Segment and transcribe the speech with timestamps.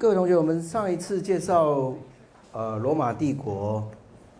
[0.00, 1.92] 各位同学，我们上一次介绍，
[2.52, 3.86] 呃，罗马帝国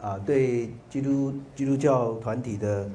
[0.00, 2.88] 啊对基督基督教团体的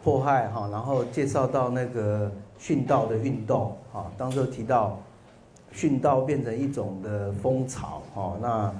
[0.00, 2.30] 迫害哈，然后介绍到那个
[2.60, 5.00] 殉道的运动啊，当时提到
[5.74, 8.72] 殉道变成一种的风潮哈，那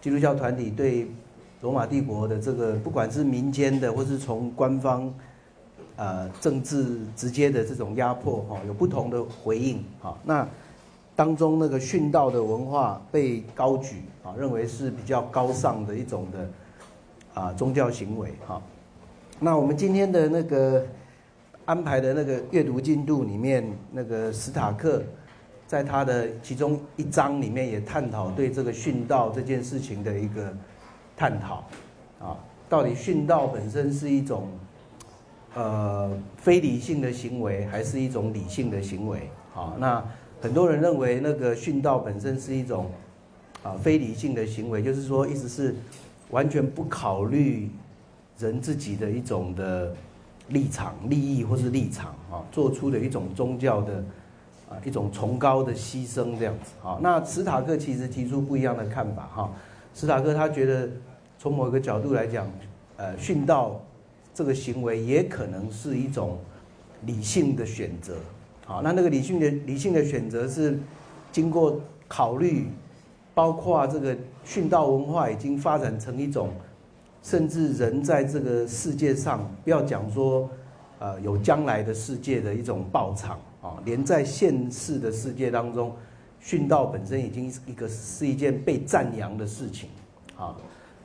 [0.00, 1.06] 基督教团体对
[1.60, 5.12] 罗马帝国的这个不管是民间的或是从官方
[5.96, 10.48] 呃政治直接的这种压迫哈，有不同的回应啊，那。
[11.18, 16.48] 当中那个殉道的文化被高举啊，认为是比较高尚的一种的
[17.34, 18.62] 啊宗教行为哈。
[19.40, 20.86] 那我们今天的那个
[21.64, 25.02] 安排的那个阅读进度里面，那个史塔克
[25.66, 30.56] 在他的其中一章里面也探讨对这个殉道这件事情的一个
[31.16, 31.64] 探讨
[32.20, 32.38] 啊，
[32.68, 34.46] 到底殉道本身是一种
[35.56, 39.74] 呃非理性的行为，还是一种理性的行为啊？
[39.80, 40.04] 那
[40.40, 42.90] 很多人认为那个殉道本身是一种
[43.62, 45.74] 啊非理性的行为，就是说，意思是
[46.30, 47.68] 完全不考虑
[48.38, 49.92] 人自己的一种的
[50.48, 54.04] 立场、利益或是立场啊，做出的一种宗教的
[54.70, 56.98] 啊一种崇高的牺牲这样子啊。
[57.02, 59.52] 那史塔克其实提出不一样的看法哈。
[59.94, 60.88] 史塔克他觉得
[61.38, 62.48] 从某个角度来讲，
[62.96, 63.82] 呃，殉道
[64.32, 66.38] 这个行为也可能是一种
[67.04, 68.14] 理性的选择。
[68.68, 70.78] 好，那那个理性的理性的选择是
[71.32, 72.68] 经过考虑，
[73.32, 76.50] 包括这个殉道文化已经发展成一种，
[77.22, 80.46] 甚至人在这个世界上，不要讲说，
[80.98, 85.90] 呃，有将来的世界的一种报偿啊，连在现世的世界当中，
[86.42, 89.88] 殉道本身已经一个是一件被赞扬的事情
[90.36, 90.54] 啊，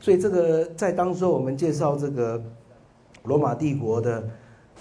[0.01, 2.43] 所以这个在当时我们介绍这个
[3.23, 4.29] 罗马帝国的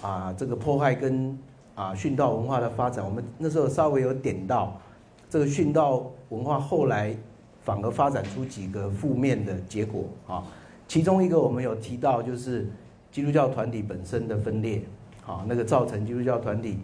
[0.01, 1.37] 啊这个破坏跟。
[1.75, 4.79] 啊，殉道文化的发展，我们那时候稍微有点到，
[5.27, 7.15] 这个殉道文化后来
[7.63, 10.43] 反而发展出几个负面的结果啊。
[10.87, 12.69] 其中一个我们有提到，就是
[13.11, 14.83] 基督教团体本身的分裂
[15.25, 16.77] 啊，那个造成基督教团体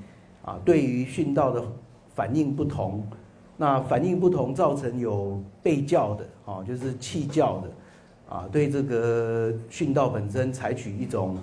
[0.44, 1.64] 啊对于殉道的
[2.16, 3.06] 反应不同，
[3.58, 11.38] 那反应不同造成有被教的啊，就是弃教的啊，对这个殉道本身采取一种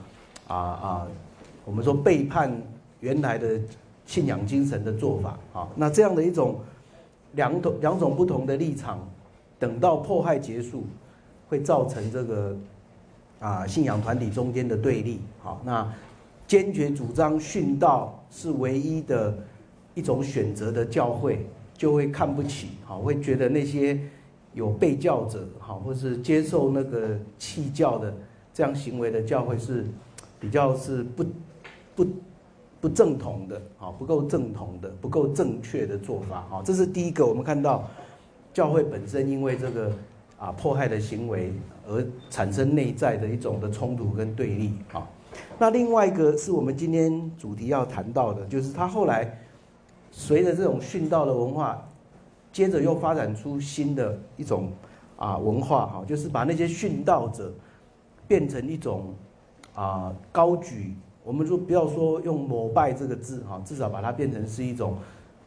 [0.48, 1.06] 啊啊，
[1.64, 2.60] 我们说背叛。
[3.06, 3.60] 原来的
[4.04, 6.56] 信仰精神的做法啊，那这样的一种
[7.34, 8.98] 两种两种不同的立场，
[9.60, 10.82] 等到迫害结束，
[11.48, 12.56] 会造成这个
[13.38, 15.20] 啊信仰团体中间的对立。
[15.40, 15.88] 好，那
[16.48, 19.32] 坚决主张殉道是唯一的
[19.94, 23.96] 一种选择的教会，就会看不起，好，会觉得那些
[24.52, 28.12] 有被教者，好，或是接受那个弃教的
[28.52, 29.86] 这样行为的教会是
[30.40, 31.24] 比较是不
[31.94, 32.04] 不。
[32.81, 37.26] 不正统的啊，不够正统的，不够正确的做法啊，这是第一个。
[37.26, 37.88] 我们看到
[38.53, 39.91] 教会本身因为这个
[40.38, 41.53] 啊迫害的行为
[41.88, 45.09] 而产生内在的一种的冲突跟对立啊。
[45.59, 49.38] 那另外一个是我们今天主题要谈到的，就是他后来
[50.10, 51.82] 随着这种殉道的文化，
[52.53, 54.70] 接着又发展出新的一种
[55.16, 57.53] 啊文化哈，就是把那些殉道者
[58.28, 59.15] 变成一种
[59.75, 60.94] 啊高举。
[61.26, 64.97] 我们就不要说用膜拜这个字哈，至少把它变成是一种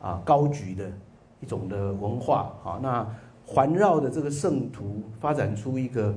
[0.01, 0.91] 啊高举的
[1.39, 2.77] 一种的文化哈。
[2.83, 3.07] 那
[3.47, 6.13] 环绕的这个圣徒发展出一个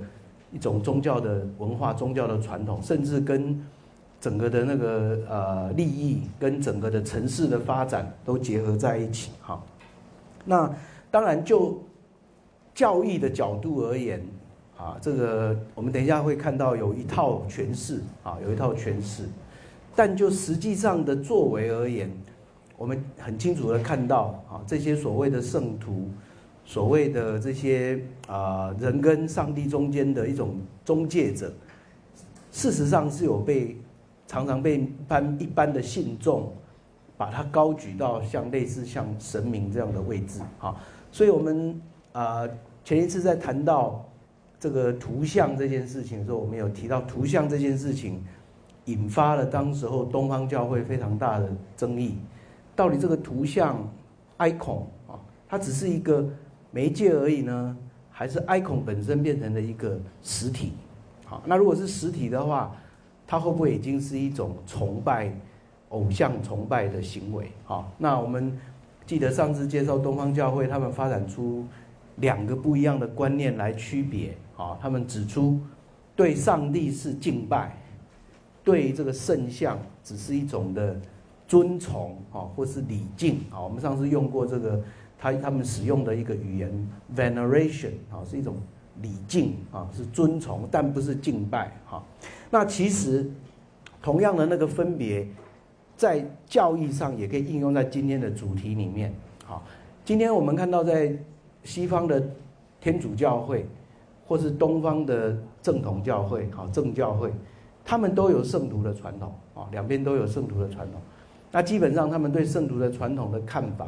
[0.50, 3.64] 一种宗教的文化、宗教的传统，甚至跟
[4.20, 9.62] 整个的那个呃利益跟整个的城市的发展都结合在一起哈。
[10.44, 10.68] 那
[11.08, 11.80] 当然就
[12.74, 14.20] 教义的角度而言
[14.76, 19.28] 啊，这个我们等一下会看到有一套诠释啊，有一套诠释。
[19.94, 22.10] 但就实际上的作为而言，
[22.78, 26.08] 我们很清楚的看到啊，这些所谓的圣徒，
[26.64, 31.52] 所谓的这些啊人跟上帝中间的一种中介者，
[32.50, 33.76] 事实上是有被
[34.26, 36.50] 常常被般一般的信众
[37.18, 40.74] 把它高举到像类似像神明这样的位置啊。
[41.10, 41.78] 所以我们
[42.12, 42.48] 啊
[42.82, 44.08] 前一次在谈到
[44.58, 48.24] 这个图像这件事情的时候，我们有提到图像这件事情。
[48.86, 52.16] 引发了当时候东方教会非常大的争议，
[52.74, 53.78] 到底这个图像
[54.38, 55.14] icon 啊，
[55.48, 56.28] 它只是一个
[56.70, 57.76] 媒介而已呢，
[58.10, 60.72] 还是 icon 本身变成了一个实体？
[61.24, 62.74] 好，那如果是实体的话，
[63.26, 65.32] 它会不会已经是一种崇拜
[65.90, 67.50] 偶像崇拜的行为？
[67.64, 68.58] 好，那我们
[69.06, 71.64] 记得上次介绍东方教会，他们发展出
[72.16, 74.36] 两个不一样的观念来区别。
[74.54, 75.58] 啊，他们指出
[76.14, 77.74] 对上帝是敬拜。
[78.64, 81.00] 对这个圣像只是一种的
[81.48, 83.60] 尊崇啊，或是礼敬啊。
[83.60, 84.80] 我们上次用过这个
[85.18, 88.56] 他他们使用的一个语言 veneration 啊，是一种
[89.00, 92.02] 礼敬啊，是尊崇，但不是敬拜哈。
[92.50, 93.28] 那其实
[94.02, 95.26] 同样的那个分别，
[95.96, 99.12] 在教义上也可以应用在今天的主题里面。
[99.44, 99.64] 好，
[100.04, 101.12] 今天我们看到在
[101.64, 102.22] 西方的
[102.80, 103.66] 天主教会，
[104.26, 107.32] 或是东方的正统教会，好正教会，
[107.84, 111.00] 他们都有圣徒的传统啊，两边都有圣徒的传统。
[111.50, 113.86] 那基本上他们对圣徒的传统的看法。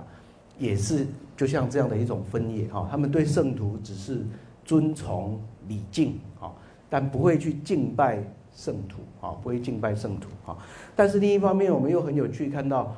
[0.56, 1.04] 也是
[1.36, 4.24] 就像这样的一种分野哈，他们对圣徒只是
[4.64, 5.36] 遵从
[5.66, 6.52] 礼敬啊，
[6.88, 8.22] 但不会去敬拜
[8.54, 10.56] 圣徒啊，不会敬拜圣徒啊。
[10.94, 12.94] 但是另一方面，我们又很有趣看到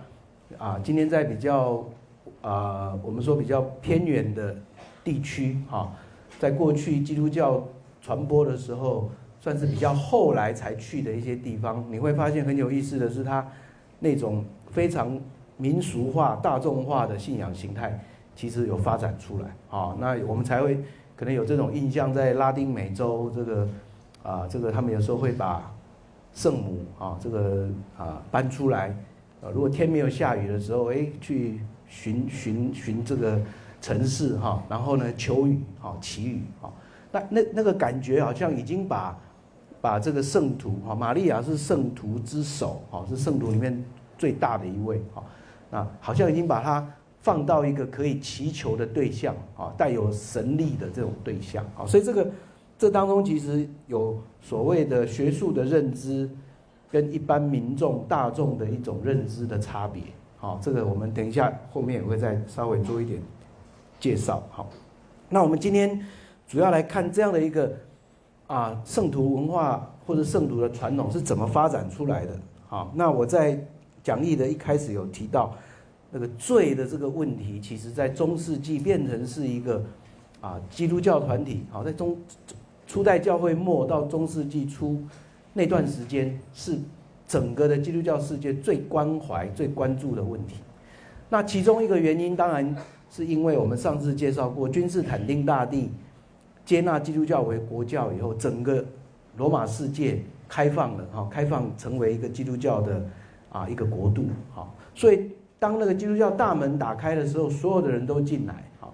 [0.58, 1.82] 啊，今天在比较
[2.42, 4.54] 啊，我们说比较偏远的
[5.02, 5.90] 地区哈，
[6.38, 7.66] 在过去基督教
[8.02, 9.10] 传播的时候，
[9.46, 13.46] 算是比较后来才去的一些地方，你会发现很有意思的是，它
[14.00, 15.16] 那种非常。
[15.58, 17.98] 民俗化、大众化的信仰形态，
[18.34, 19.96] 其实有发展出来啊。
[19.98, 20.78] 那我们才会
[21.16, 23.68] 可能有这种印象，在拉丁美洲这个
[24.22, 25.72] 啊，这个他们有时候会把
[26.34, 28.94] 圣母啊，这个啊搬出来。
[29.40, 31.58] 呃，如果天没有下雨的时候，哎，去
[31.88, 33.40] 寻寻寻这个
[33.80, 36.70] 城市哈，然后呢求雨哈，祈雨哈。
[37.10, 39.18] 那那那个感觉好像已经把
[39.80, 43.84] 把这个圣徒哈，玛利亚是圣徒之首哈，是圣徒里面
[44.18, 45.22] 最大的一位哈。
[45.70, 46.86] 那，好像已经把它
[47.20, 52.28] 放到一个可以祈求的对象啊，带有神力的这种对象啊，所以这个
[52.78, 56.28] 这当中其实有所谓的学术的认知，
[56.90, 60.02] 跟一般民众大众的一种认知的差别。
[60.38, 63.20] 好，这个我们等一下后面也会再稍微做一点
[63.98, 64.42] 介绍。
[64.50, 64.68] 好，
[65.28, 66.00] 那我们今天
[66.46, 67.74] 主要来看这样的一个
[68.46, 72.32] 啊圣徒文化或者圣徒的传统是怎么发展出来的。
[72.68, 73.58] 好，那我在。
[74.06, 75.52] 讲义的一开始有提到，
[76.12, 79.82] 那个罪的这个问题，其实在中世纪变成是一个
[80.40, 82.16] 啊基督教团体，好在中
[82.86, 85.02] 初代教会末到中世纪初
[85.52, 86.78] 那段时间，是
[87.26, 90.54] 整个的基督教世界最关怀、最关注的问题。
[91.28, 92.76] 那其中一个原因，当然
[93.10, 95.90] 是因为我们上次介绍过，君士坦丁大帝
[96.66, 98.84] 接纳基督教为国教以后，整个
[99.38, 103.02] 罗马世界开放了，哈，开放成为一个基督教的。
[103.48, 108.92] 啊，一个国度，哈，所以当那个基督教大门打开的时候，所有的人都进来，哈，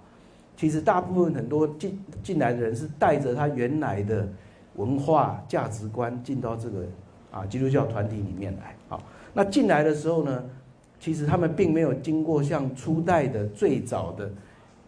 [0.56, 4.28] 其实大部分很多进进来的人是带着他原来的
[4.76, 6.84] 文化价值观进到这个
[7.32, 9.02] 啊基督教团体里面来，好，
[9.32, 10.44] 那进来的时候呢，
[11.00, 14.30] 其实他们并没有经过像初代的最早的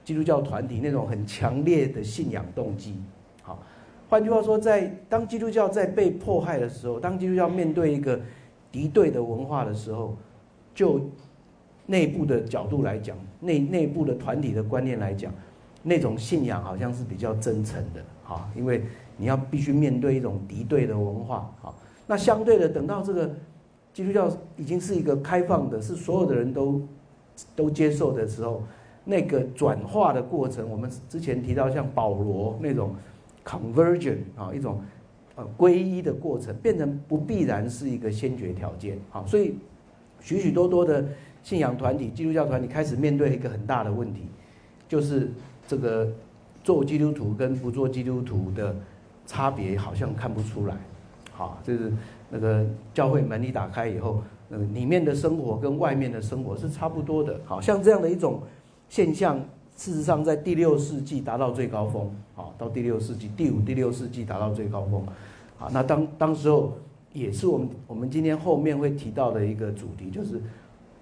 [0.05, 2.95] 基督教团体那种很强烈的信仰动机，
[3.43, 3.63] 好，
[4.09, 8.21] 换句话说，在当基督教在被迫害的时候，当基督教面对一个
[8.71, 10.17] 敌对的文化的时候，
[10.75, 11.01] 就
[11.87, 15.33] 内部的角度来讲，内内部的团体的观念来讲，
[15.83, 18.85] 那种信仰好像是比较真诚的啊，因为
[19.17, 21.75] 你要必须面对一种敌对的文化好。
[22.07, 23.35] 那相对的，等到这个
[23.95, 26.83] 基督教已经是一个开放的，是所有的人都
[27.57, 28.63] 都接受的时候，
[29.05, 32.95] 那个转化的过程，我们之前提到像保罗那种
[33.45, 34.81] conversion 啊，一种。
[35.37, 39.57] 呃，皈依的过程变成不必然是一个先决条件，好，所以
[40.21, 41.05] 许许多多的
[41.43, 44.29] 信仰团体、基督教团体开始面对一个很大的问题，
[44.89, 45.29] 就是
[45.67, 46.09] 这个
[46.63, 48.77] 做基督徒跟不做基督徒的
[49.27, 50.77] 差别好像看不出来，
[51.33, 51.93] 好，就是
[52.31, 58.41] 那个教会门一打开以后，呃，里面的生活跟外面的生活是差不多的，好像这样的一种
[58.95, 59.45] 现象。
[59.77, 65.05] 事实上，在第六世纪达到最高峰，啊，到第六世纪第五、第六世纪达到最高峰，
[65.59, 66.79] 啊，那当当时候
[67.13, 70.41] 也是我们我们今天后面会提到的一个主题，就是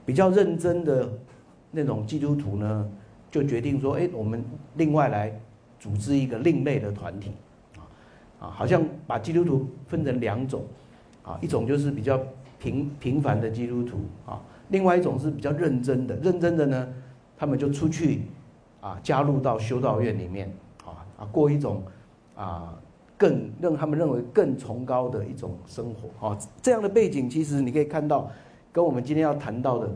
[0.07, 1.07] 比较认真的
[1.71, 2.89] 那种基督徒呢，
[3.31, 4.43] 就决定说，哎，我们
[4.77, 5.39] 另外来
[5.79, 7.33] 组织一个另类的团体，
[7.77, 7.85] 啊，
[8.41, 10.65] 啊，好像把基督徒分成两种，
[11.23, 12.19] 啊，一种就是比较
[12.59, 16.89] 平平凡的基督徒，啊，另外一种是比较认真的，认真的呢，
[17.43, 18.23] 他们就出去。
[18.83, 20.53] 啊，加入到修道院里面，
[20.85, 21.85] 啊啊，过一种
[22.35, 22.77] 啊
[23.17, 28.29] 更让他们认为更崇高的一种生活，啊，这样的背景其实你可以看到，
[28.73, 29.89] 跟我们今天要谈到的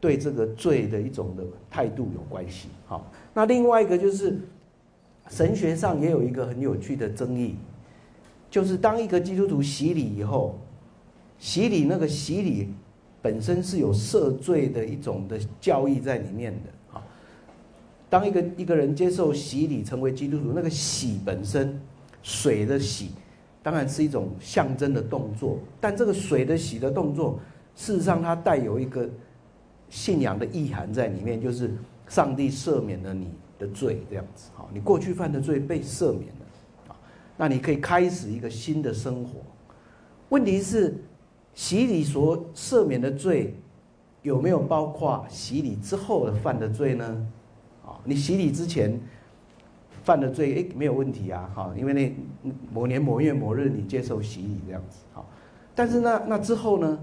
[0.00, 4.40] 对这个罪的一种的态度有关系，好，那另外一个就是
[5.28, 7.56] 神学上也有一个很有趣的争议，
[8.50, 10.58] 就是当一个基督徒洗礼以后，
[11.38, 12.70] 洗礼那个洗礼
[13.24, 17.02] 本身是有赦罪的一种的教义在里面的啊。
[18.10, 21.80] 当一个一个人接受洗礼成为基督徒，那个洗本身，
[22.22, 23.12] 水的洗，
[23.62, 25.58] 当然是一种象征的动作。
[25.80, 27.40] 但这个水的洗的动作，
[27.74, 29.08] 事实上它带有一个
[29.88, 31.70] 信仰的意涵在里面，就是
[32.08, 36.96] 上帝赦免了你的罪，这样子，啊，你过去犯的罪被赦免了，啊，
[37.38, 39.40] 那你可以开始一个新的生活。
[40.28, 40.94] 问题是，
[41.54, 43.54] 洗礼所赦免的罪，
[44.22, 47.26] 有没有包括洗礼之后的犯的罪呢？
[47.84, 48.98] 啊，你洗礼之前
[50.02, 52.12] 犯的罪，哎，没有问题啊，哈，因为那
[52.72, 55.24] 某年某月某日你接受洗礼这样子，好，
[55.74, 56.98] 但是那那之后呢，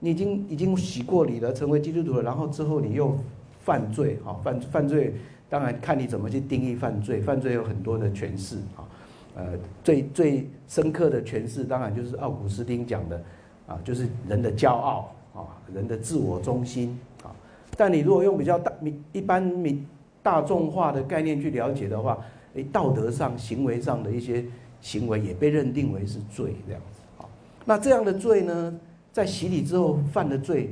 [0.00, 3.16] 你已经已经洗过礼了，成为基督徒了，然后之后你又
[3.60, 5.14] 犯罪，哈，犯犯罪，
[5.48, 8.88] 当然看你怎么去定义犯罪，犯罪有很多的诠释，哈，
[9.36, 9.44] 呃，
[9.84, 13.22] 最最深刻的诠释，当然就是奥古斯丁讲的，
[13.66, 17.30] 啊，就是人的骄傲，啊，人的自我中心，啊，
[17.76, 19.86] 但你如果用比较大民一般民
[20.22, 22.18] 大众化的概念去了解的话，
[22.54, 24.44] 诶，道德上、行为上的一些
[24.80, 27.00] 行为也被认定为是罪，这样子。
[27.18, 27.28] 啊，
[27.64, 28.78] 那这样的罪呢，
[29.12, 30.70] 在洗礼之后犯的罪，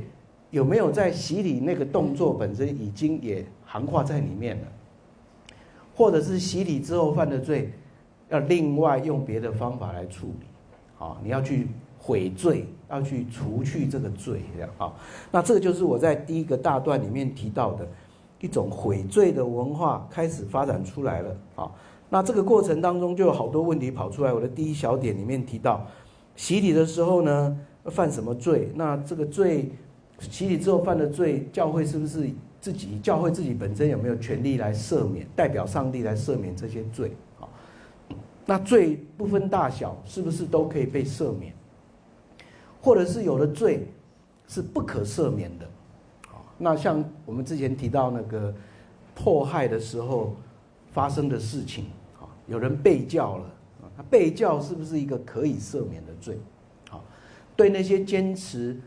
[0.51, 4.63] 有没有在洗礼那个动作本身已经也含化在里面了？
[5.95, 7.71] 或者是洗礼之后犯的罪，
[8.31, 10.47] 要另外用别的方法来处理？
[10.99, 11.69] 啊，你要去
[11.99, 14.97] 悔罪，要去除去这个罪，这样好。
[15.31, 17.87] 那这个就是我在第一个大段里面提到的。
[18.43, 21.71] 一种悔罪的文化开始发展出来了啊！
[22.09, 24.33] 那这个过程当中就有好多问题跑出来。
[24.33, 25.87] 我的第一小点里面提到，
[26.37, 27.55] 洗礼的时候呢，
[27.85, 28.73] 犯什么罪？
[28.75, 29.71] 那这个罪，
[30.19, 32.31] 洗礼之后犯的罪，教会是不是
[32.63, 32.99] 自己？
[33.01, 35.27] 教会自己本身有没有权利来赦免？
[35.37, 37.13] 代表上帝来赦免这些罪？
[37.39, 37.45] 啊？
[38.47, 41.53] 那罪不分大小，是不是都可以被赦免？
[42.81, 43.87] 或者是有的罪
[44.49, 45.69] 是不可赦免的？
[46.63, 48.55] 那像我们之前提到那个
[49.15, 50.37] 迫害的时候
[50.93, 51.87] 发生的事情，
[52.21, 53.45] 啊，有人被教了，
[53.83, 56.39] 啊，他被教是不是一个可以赦免的罪？
[56.91, 57.01] 啊，
[57.57, 58.79] 对那些坚持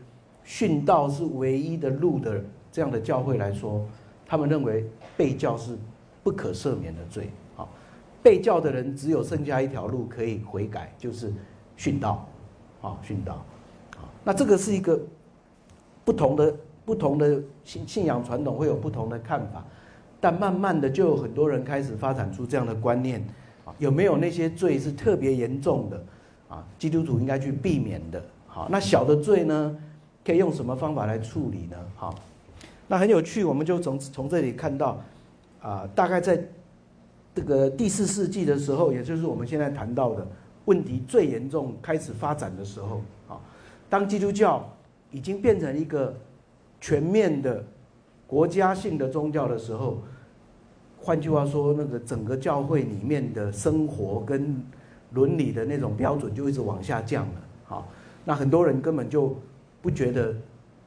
[0.46, 3.84] 殉道是唯一的路的这样的教会来说，
[4.24, 5.76] 他们认为被教是
[6.22, 7.28] 不可赦免的罪。
[7.56, 7.66] 啊，
[8.22, 11.32] 被教的人只有剩下一条路可以悔改，就是
[11.76, 12.28] 殉道，
[12.82, 13.44] 啊，殉道，
[14.24, 14.98] 那这个是一个
[16.04, 16.54] 不同的。
[16.86, 19.64] 不同的信信仰传统会有不同的看法，
[20.20, 23.26] 但慢慢的就有很多人开始发展出这样的观念
[23.64, 26.04] 啊，有没有那些罪是特别严重的
[26.46, 26.62] 啊？
[26.78, 28.22] 基督徒应该去避免的。
[28.46, 29.74] 好，那小的罪呢，
[30.22, 31.76] 可以用什么方法来处理呢？
[31.96, 32.14] 好，
[32.86, 35.00] 那很有趣，我们就从从这里看到
[35.62, 36.38] 啊，大概在
[37.34, 40.26] 这个第四世纪的时候，也就是我们现在谈到的
[40.66, 43.00] 问题最严重开始发展的时候，
[43.94, 44.68] 当基督教
[45.12, 46.12] 已经变成一个。
[46.80, 47.64] 全面的
[48.26, 50.02] 国家性的宗教的时候，
[51.00, 54.62] 换句话说，那个整个教会里面的生活跟
[55.12, 57.34] 伦理的那种标准就一直往下降了。
[57.64, 57.88] 好，
[58.22, 59.34] 那很多人根本就
[59.80, 60.36] 不觉得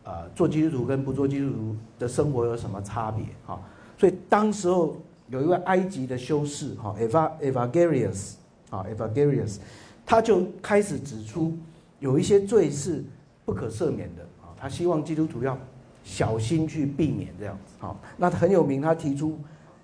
[0.04, 3.26] 啊，做基督徒跟不做基督徒的生活有什么差别？
[3.48, 3.60] 哈，
[3.98, 4.98] 所以当时候
[5.30, 8.34] 有一位埃及的修士，哈，Eva Evagrius，
[8.70, 9.58] 啊，Evagrius，
[10.06, 11.58] 他就开始指出
[12.00, 13.04] 有一些罪是
[13.46, 14.24] 不可赦免的。
[14.42, 15.58] 啊，他希望基督徒要。
[16.04, 19.38] 小心去避免这样子，好，那很有名，他提出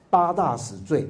[0.09, 1.05] 八大死罪，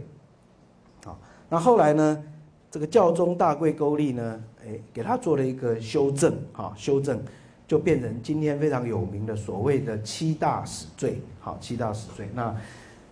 [1.05, 1.15] 好，
[1.47, 2.23] 那后来呢，
[2.71, 7.21] 这个教宗大贵勾利呢，哎，给他做了一个修正，啊，修正
[7.67, 12.27] 就变成今天非常有名的所谓的七大死罪，好，七大死罪。
[12.33, 12.55] 那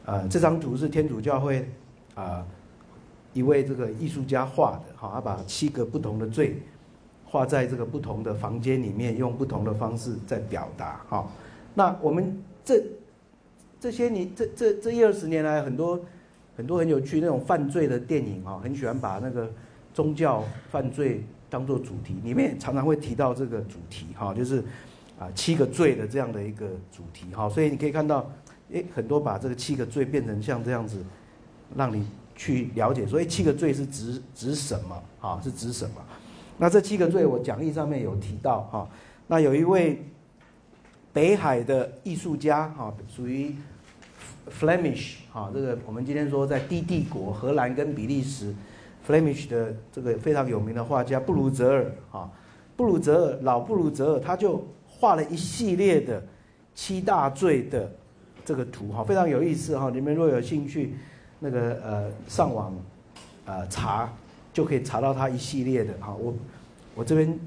[0.05, 1.69] 呃，这张图是天主教会
[2.15, 2.43] 啊
[3.31, 6.59] 一位这个艺术家画的，好，他把七个不同的罪
[7.31, 11.25] 画在这个不同的房间里面，用不同的方式在表达，哈。
[11.73, 12.83] 那我们这
[13.79, 15.97] 这些年这这这一二十年来，很多
[16.57, 19.49] 很多很有趣那种犯罪的电影哈，很喜欢把那个
[19.93, 24.61] 宗教犯罪当做主题，里面常常会提到这个主题哈，就是
[25.17, 28.29] 啊七个罪的这样的一个主题哈，所以你可以看到，
[28.71, 30.97] 诶，很多把这个七个罪变成像这样子，
[31.77, 35.39] 让你去了解，所以七个罪是指指什么啊？
[35.41, 35.95] 是指什么？
[36.61, 38.87] 那这七个罪我讲义上面有提到哈，
[39.25, 39.99] 那有一位。
[41.13, 43.53] 北海的艺术家，哈，属于
[44.49, 48.55] Flemish，哈，这个我们今天说在低帝国，荷兰跟比利时
[49.05, 52.31] ，Flemish 的这个非常有名的画家布鲁泽尔，哈，
[52.77, 56.23] 布鲁泽尔，老布鲁泽尔，他就画了一系列的
[56.73, 57.91] 七大罪的
[58.45, 60.95] 这个图，哈，非常有意思，哈，你们若有兴趣，
[61.39, 62.73] 那个呃上网，
[63.43, 64.09] 呃查
[64.53, 66.33] 就可以查到他一系列的，哈，我
[66.95, 67.39] 我这边。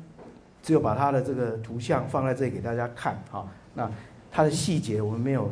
[0.67, 3.91] 只有把他的这个图像放在这里给大家看哈，那
[4.33, 5.51] 他的细节我们没有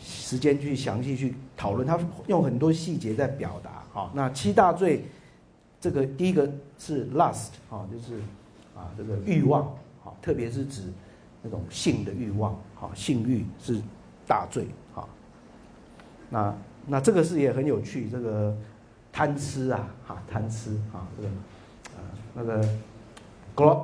[0.00, 4.10] 时间去详细去讨论，他用很多细节在表达哈。
[4.12, 5.04] 那七大罪，
[5.80, 8.16] 这个第一个是 lust 哈，就是
[8.74, 9.62] 啊这个欲望
[10.04, 10.82] 啊，特别是指
[11.40, 13.80] 那种性的欲望啊，性欲是
[14.26, 15.06] 大罪啊。
[16.30, 18.56] 那那这个是也很有趣，这个
[19.18, 21.28] 贪吃啊，哈，贪吃啊，这个
[21.96, 22.02] 呃
[22.36, 22.62] 那个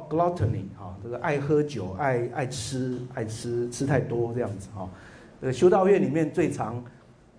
[0.09, 4.89] gluttony 哈，这个爱喝酒、爱爱吃、爱吃吃太多这样子哈。
[5.41, 6.81] 呃，修道院里面最常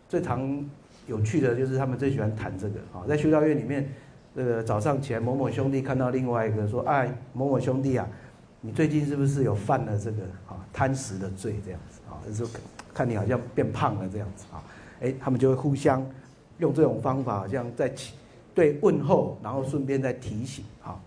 [0.09, 0.61] 最常
[1.07, 3.89] 有趣的就是他们最喜欢谈这个啊，在修道院里面，
[4.35, 8.05] 这个早上起来某某兄弟看到另外一个说，哎，某某兄弟啊，
[8.59, 12.19] 你最近是不是有犯了这个啊贪食的罪这样子啊？
[12.27, 12.59] 就说
[12.93, 14.61] 看你好像变胖了这样子啊。
[14.99, 16.05] 哎，他们就会互相
[16.59, 17.93] 用这种方法，好像在
[18.53, 21.00] 对问候，然后顺便在提醒啊。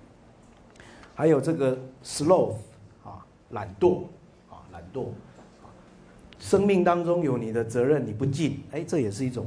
[1.14, 2.54] 还有这个 sloth
[3.02, 4.02] 啊，懒惰
[4.50, 5.06] 啊，懒惰
[5.62, 5.66] 啊，
[6.38, 9.46] 生命当中有你的责任你不尽，哎，这也是一种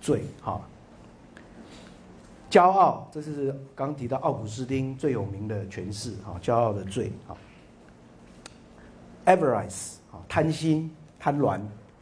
[0.00, 0.60] 罪哈。
[2.50, 7.36] 骄傲，这是刚提到奥古斯丁最有名的诠释哈，骄傲的罪啊。
[9.26, 11.60] avarice 啊，贪心贪婪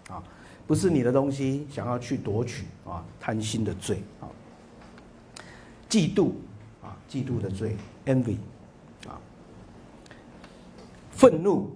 [0.09, 0.23] 啊。
[0.69, 4.29] 不是你的东西，想要去夺取啊，贪心的罪啊，
[5.89, 6.33] 嫉妒
[6.83, 8.37] 啊，嫉妒的罪，envy
[9.09, 9.19] 啊，
[11.11, 11.71] 愤怒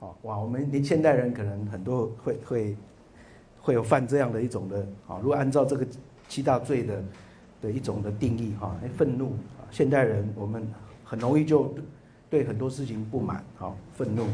[0.00, 2.76] 啊，哇，我们连现代人可能很多会会
[3.60, 5.86] 会有犯这样的一种的啊，如果按照这个
[6.28, 7.04] 七大罪的
[7.62, 10.66] 的一种的定义哈，愤怒啊，现代人我们
[11.04, 11.72] 很容易就
[12.28, 14.26] 对很多事情不满啊，愤怒，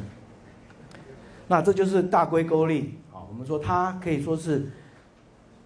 [1.46, 2.94] 那这就是大规勾例。
[3.32, 4.66] 我们说他可以说是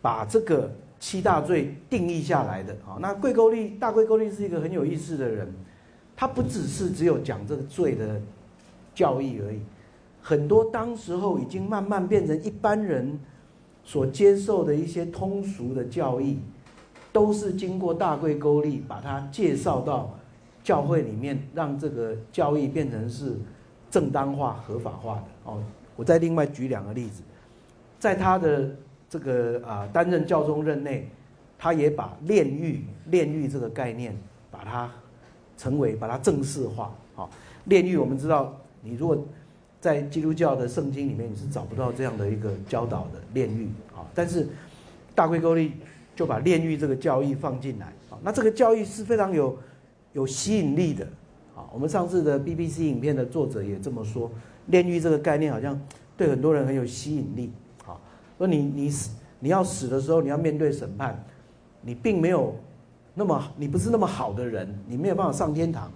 [0.00, 2.94] 把这个七大罪定义下来的啊。
[3.00, 5.52] 那贵沟利大贵沟利是一个很有意思的人，
[6.14, 8.20] 他不只是只有讲这个罪的
[8.94, 9.58] 教义而已，
[10.22, 13.18] 很多当时候已经慢慢变成一般人
[13.82, 16.38] 所接受的一些通俗的教义，
[17.12, 20.16] 都是经过大贵沟利把它介绍到
[20.62, 23.34] 教会里面，让这个教义变成是
[23.90, 25.60] 正当化、合法化的哦。
[25.96, 27.24] 我再另外举两个例子。
[27.98, 28.70] 在他的
[29.08, 31.08] 这个啊担任教宗任内，
[31.58, 34.16] 他也把炼狱炼狱这个概念，
[34.50, 34.90] 把它
[35.56, 36.94] 成为把它正式化。
[37.16, 37.28] 啊，
[37.64, 39.16] 炼狱我们知道，你如果
[39.80, 43.68] 在基督教的圣经里面，你是找不到这样的一个教导的炼狱。
[43.94, 44.46] 啊，但是
[45.14, 45.72] 大贵勾利
[46.14, 47.86] 就把炼狱这个教义放进来。
[48.10, 49.56] 啊，那这个教义是非常有
[50.12, 51.06] 有吸引力的。
[51.54, 54.30] 啊，我们上次的 BBC 影片的作者也这么说，
[54.66, 55.80] 炼狱这个概念好像
[56.18, 57.50] 对很多人很有吸引力。
[58.38, 61.24] 说你你死你要死的时候，你要面对审判，
[61.82, 62.54] 你并没有
[63.14, 65.90] 那么你不是那么好的人，你没有办法上天堂，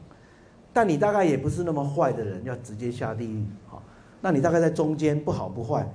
[0.72, 3.44] 但你大概也不是那么坏的人，要直接下地狱。
[3.66, 3.82] 好，
[4.20, 5.86] 那你大概在中间不好不坏，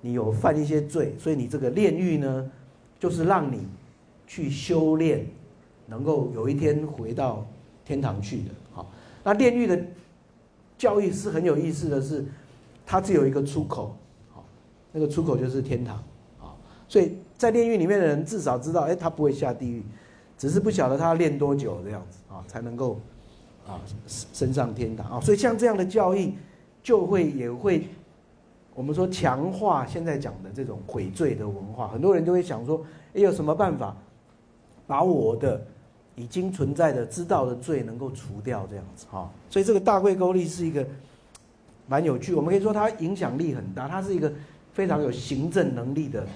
[0.00, 2.50] 你有犯一些罪，所以你这个炼狱呢，
[2.98, 3.66] 就是让你
[4.26, 5.26] 去修炼，
[5.86, 7.46] 能够有一天回到
[7.84, 8.50] 天堂去的。
[8.72, 8.90] 好，
[9.22, 9.78] 那炼狱的
[10.76, 12.24] 教育是很有意思的是，
[12.84, 13.94] 它只有一个出口。
[14.96, 15.96] 那个出口就是天堂，
[16.40, 16.54] 啊，
[16.88, 19.82] 所以在炼狱里面的人至少知道，哎，他不会下地狱，
[20.38, 23.00] 只是不晓得他要练多久这样子啊，才能够
[23.66, 25.20] 啊升上天堂啊。
[25.20, 26.34] 所以像这样的教义，
[26.80, 27.88] 就会也会
[28.72, 31.88] 我们说强化现在讲的这种悔罪的文化。
[31.88, 32.80] 很多人就会想说，
[33.14, 33.96] 哎，有什么办法
[34.86, 35.60] 把我的
[36.14, 39.28] 已经存在的知道的罪能够除掉这样子啊？
[39.50, 40.86] 所以这个大贵沟力是一个
[41.88, 44.32] 蛮有趣，我们可以说它影响力很大，它是一个。
[44.74, 46.26] 非常有行政能力的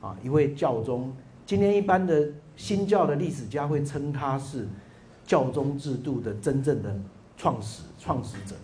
[0.00, 1.12] 啊一位教宗，
[1.44, 4.66] 今天一般的新教的历史家会称他是
[5.26, 6.96] 教宗制度的真正的
[7.36, 8.54] 创始创始者，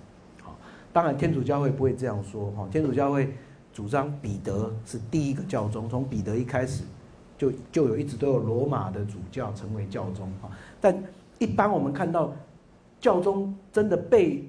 [0.44, 0.54] 啊，
[0.92, 3.34] 当然天主教会不会这样说哈，天主教会
[3.74, 6.84] 主张彼得是第一个教宗，从彼得一开始
[7.36, 10.96] 就就有一直都有罗马的主教成为教宗啊，但
[11.40, 12.32] 一般我们看到
[13.00, 14.48] 教宗真的被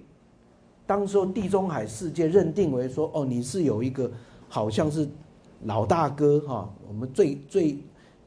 [0.86, 4.12] 当时候地中海世界认定为说哦你是有一个。
[4.50, 5.08] 好像是
[5.64, 7.78] 老大哥哈，我们最最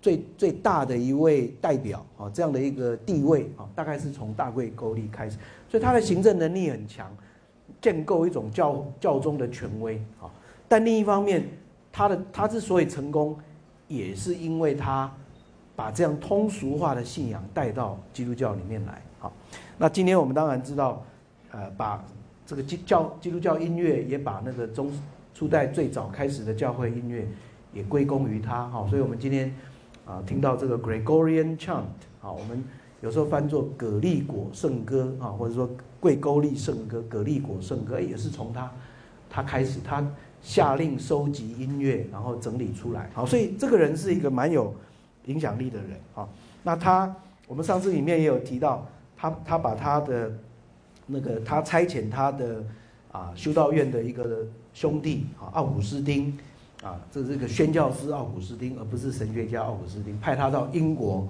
[0.02, 7.11] 最最大的一位代表啊，这样的一个地位啊，大概是从大贵勾力开始，所以他的行政能力很强，
[7.80, 10.28] 建构一种教教宗的权威啊。
[10.68, 11.48] 但另一方面，
[11.92, 13.38] 他的他之所以成功，
[13.88, 15.12] 也是因为他
[15.76, 19.30] 把这样通俗化的信仰带到基督教里面来啊。
[19.78, 21.02] 那今天我们当然知道，
[21.52, 22.04] 呃，把
[22.44, 24.90] 这个基教基督教音乐也把那个中。
[25.35, 27.27] 初代最早开始的教会音乐
[27.73, 29.55] 也归功于他哈，所以我们今天
[30.05, 31.85] 啊听到这个 Gregorian chant
[32.21, 32.62] 啊，我们
[33.01, 38.71] 有时候翻作葛利果圣歌啊，或者说贵沟利圣歌、葛利果圣歌，也是从他
[39.31, 40.07] 他开始，他
[40.43, 43.09] 下令收集音乐，然后整理出来。
[43.14, 44.75] 好，所以这个人是一个蛮有
[45.27, 46.29] 影响力的人啊。
[46.62, 47.14] 那他
[47.47, 50.33] 我们上次里面也有提到，他他把他的
[51.07, 52.62] 那个他差遣他的
[53.12, 54.47] 啊修道院的一个。
[54.81, 56.35] 兄弟啊，奥古斯丁
[56.83, 61.29] 啊，这是个宣教师奥古斯丁，而不是神学家奥古斯丁，派他到英国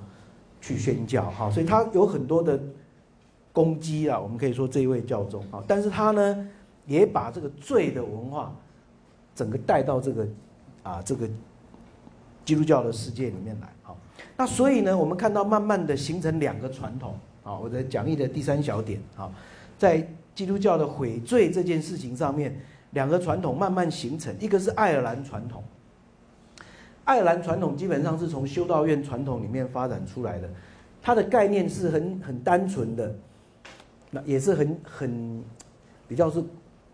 [0.61, 2.57] 去宣教，哈，所以他有很多的
[3.53, 6.49] 攻击啊，我们可以说这一位教宗啊，但是他呢，
[6.87, 8.55] 也把这个罪的文化
[9.35, 10.29] 整个带到这个
[10.85, 11.29] 啊这个
[12.45, 13.99] 基督教的世界里面来，好，
[14.37, 19.29] 那所以呢，我们看到慢慢的形成两个传统，啊，我在讲义的第三小点，啊，
[19.77, 22.57] 在基督教的悔罪这件事情上面。
[22.91, 25.63] 两个传统慢慢形成，一个是爱尔兰传统。
[27.05, 30.49] 爱尔兰传统基本上是从修道院传统里面发展出来的，
[31.03, 33.13] 它的概念是很很单纯的，
[34.11, 35.43] 那也是很很
[36.07, 36.43] 比较是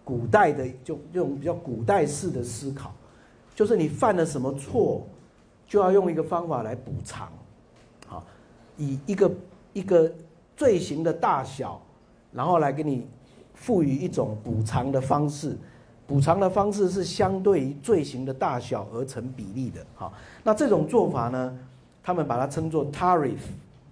[0.05, 2.95] 古代的，就这种比较古代式的思考，
[3.55, 5.07] 就是你犯了什么错，
[5.67, 7.31] 就要用一个方法来补偿，
[8.09, 8.23] 啊，
[8.77, 9.31] 以一个
[9.73, 10.11] 一个
[10.57, 11.81] 罪行的大小，
[12.33, 13.07] 然后来给你
[13.55, 15.59] 赋予一种补偿的方式。
[16.07, 20.13] 补偿的方式是相对于罪行的大小而成比例的，好，
[20.45, 21.59] 那这种做法呢，
[22.01, 23.41] 他们把它称作 tariff，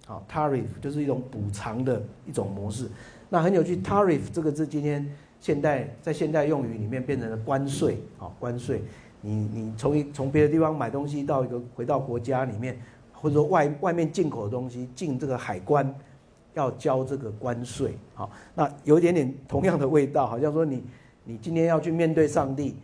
[0.07, 2.89] 好，tariff 就是一种补偿的一种模式。
[3.27, 5.05] 那很有趣，tariff 这个字今天
[5.41, 8.81] 现代在现代用语里面变成了关税，好，关税，
[9.19, 12.79] 你你从一从别的地方买东西到一个回到国家里面，
[13.11, 15.93] 或者说外外面进口的东西进这个海关
[16.53, 20.81] 要交这个关税，好，那有一点点同样的味道，好像说你。
[21.27, 22.75] 你今天要去面对上帝，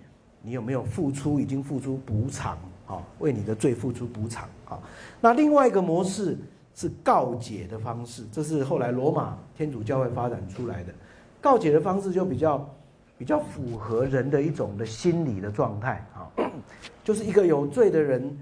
[0.41, 1.39] 你有没有付出？
[1.39, 4.79] 已经付出补偿啊，为你的罪付出补偿啊。
[5.21, 6.35] 那另外一个模式
[6.73, 10.93] 是告解的方式，这是后来罗马天主教会发展出来的。
[11.39, 12.67] 告解的方式就比较
[13.15, 16.25] 比较符合人的一种的心理的状态啊，
[17.05, 18.35] 就是一个有罪的人，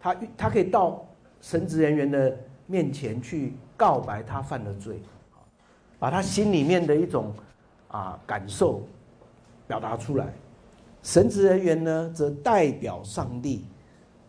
[0.00, 1.06] 他他可以到
[1.40, 5.00] 神职人员的面前去告白他犯了罪，
[6.00, 7.32] 把他心里面的一种
[7.86, 8.82] 啊感受。
[9.68, 10.32] 表达出来，
[11.02, 13.66] 神职人员呢，则代表上帝，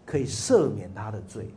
[0.05, 1.49] 可以赦免他的罪，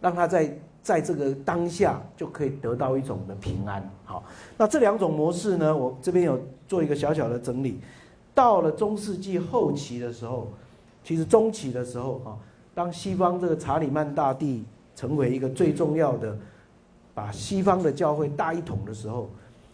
[0.00, 3.86] 让他在在这个当下就可以得到一种的平安。
[4.04, 4.22] 好，
[4.56, 7.80] 那这两种模式呢，我这边有做一个小小的整理。
[8.32, 10.52] 到了中世纪后期的时候，
[11.02, 12.38] 其实中期的时候啊，
[12.74, 16.36] 当西方这个查理曼大帝成为一个最重要的，
[17.12, 19.28] 把西方的教会大一统的时候，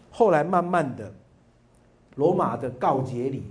[0.09, 1.11] 后来慢慢的。
[2.15, 3.43] 罗马的告解礼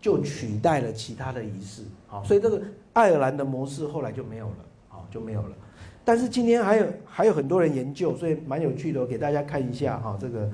[0.00, 2.60] 就取代了其他的仪式，好，所以这个
[2.92, 4.56] 爱尔兰的模式后来就没有了，
[4.88, 5.52] 好就没有了。
[6.04, 10.50] 但是今天还有还有很多人研究，所以蛮有趣的，我给大家看一下哈，这个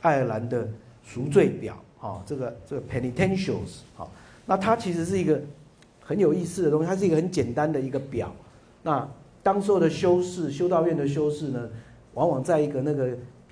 [0.00, 0.68] 爱尔兰的
[1.02, 4.10] 赎罪表，哈，这个这个 penitentials，好，
[4.46, 5.40] 那它其实是一个
[6.00, 8.32] 很有意思的东西，它是一个很简单的一个表。
[8.82, 9.06] 那
[9.42, 11.68] 当时候的修士，修道院的修士呢，
[12.14, 13.10] 往往在一个那个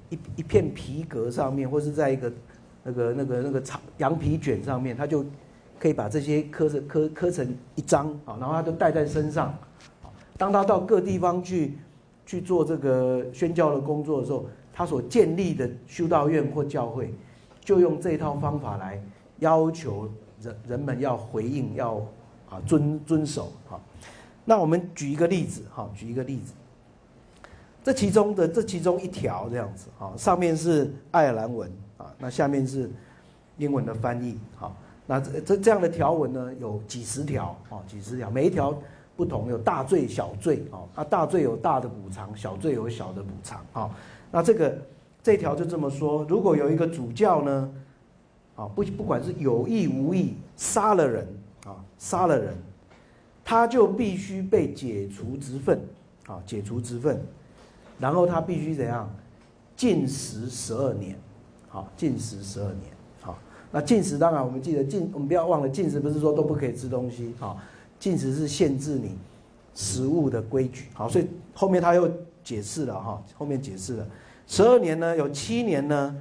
[0.09, 2.33] 一一片皮革上面，或是在一个。
[2.85, 5.25] 那个、那个、那个长羊皮卷上面，他就
[5.79, 9.53] 可以把这些刻成、刻刻成一张啊，然后他就带在身上。
[10.37, 11.79] 当他到各地方去
[12.27, 17.13] 去做这个宣教的工作的时候，他所建立的修道院或教会，
[17.61, 19.03] 就用这套方法来
[19.39, 20.11] 要求
[20.43, 21.97] 人人们要回应，要
[22.51, 23.81] 啊遵遵守啊。
[24.45, 26.53] 那我们举一个例子哈，举一个例子，
[27.85, 31.71] 这其中的这其中一条这样子啊，上面是爱尔兰文。
[31.97, 32.91] 啊，那下面是
[33.57, 38.77] 英文的翻译，好，那这这这样的条文呢，有几十条，啊，几十条，每一条
[39.17, 43.89] 不同，有大罪小罪，啊，啊，大罪有大的补偿，小罪有小的补偿，啊，
[44.33, 44.77] 那这个
[45.23, 47.73] 这条就这么说，如果有一个主教呢，
[48.57, 51.25] 啊，不不管是有意无意杀了人，
[51.65, 52.53] 啊，杀了人，
[53.45, 55.81] 他就必须被解除职分，
[56.27, 57.25] 啊，解除职分，
[58.05, 59.09] 然后他必须怎样，
[59.75, 61.17] 禁食十二年。
[61.71, 62.93] 好，禁食十二年。
[63.23, 63.39] 好，
[63.71, 67.35] 那禁食当然我们记得禁，我们不要忘了禁食不是说都不可以吃东西。
[67.39, 67.59] 好，
[67.99, 69.17] 禁食是限制你
[69.75, 70.89] 食物的规矩。
[70.93, 72.07] 好，所以后面他又
[72.43, 74.07] 解释了哈，后面解释了
[74.47, 76.15] 十二年呢，有七年呢，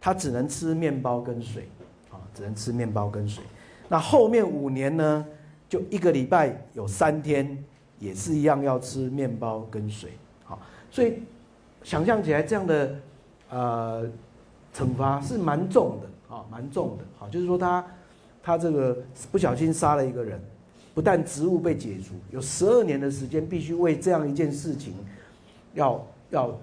[0.00, 1.68] 他只能吃面包跟水。
[2.10, 3.44] 啊，只能吃面包跟水。
[3.90, 5.26] 那后面五年呢，
[5.68, 7.62] 就一个礼拜有三天
[7.98, 10.12] 也是一样要吃面包跟水。
[10.90, 11.22] 所以
[11.82, 12.94] 想象起来这样的
[13.50, 14.10] 呃。
[14.74, 17.04] 惩罚是蛮重的啊，蛮重的。
[17.18, 17.82] 好，就是说他，
[18.42, 18.94] 他这个
[19.32, 20.38] 不小心杀了一个人，
[20.92, 24.92] 不但职务被解除，有十二年的时间必须为这样一件事情，
[25.72, 26.54] 要要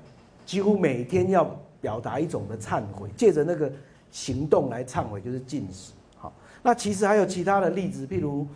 [0.46, 3.72] 几乎每天要表达一种的忏悔，借着那个
[4.12, 5.92] 行动来忏悔，就是禁食。
[6.16, 6.32] 好，
[6.62, 8.48] 那其实还有其他的例子，譬如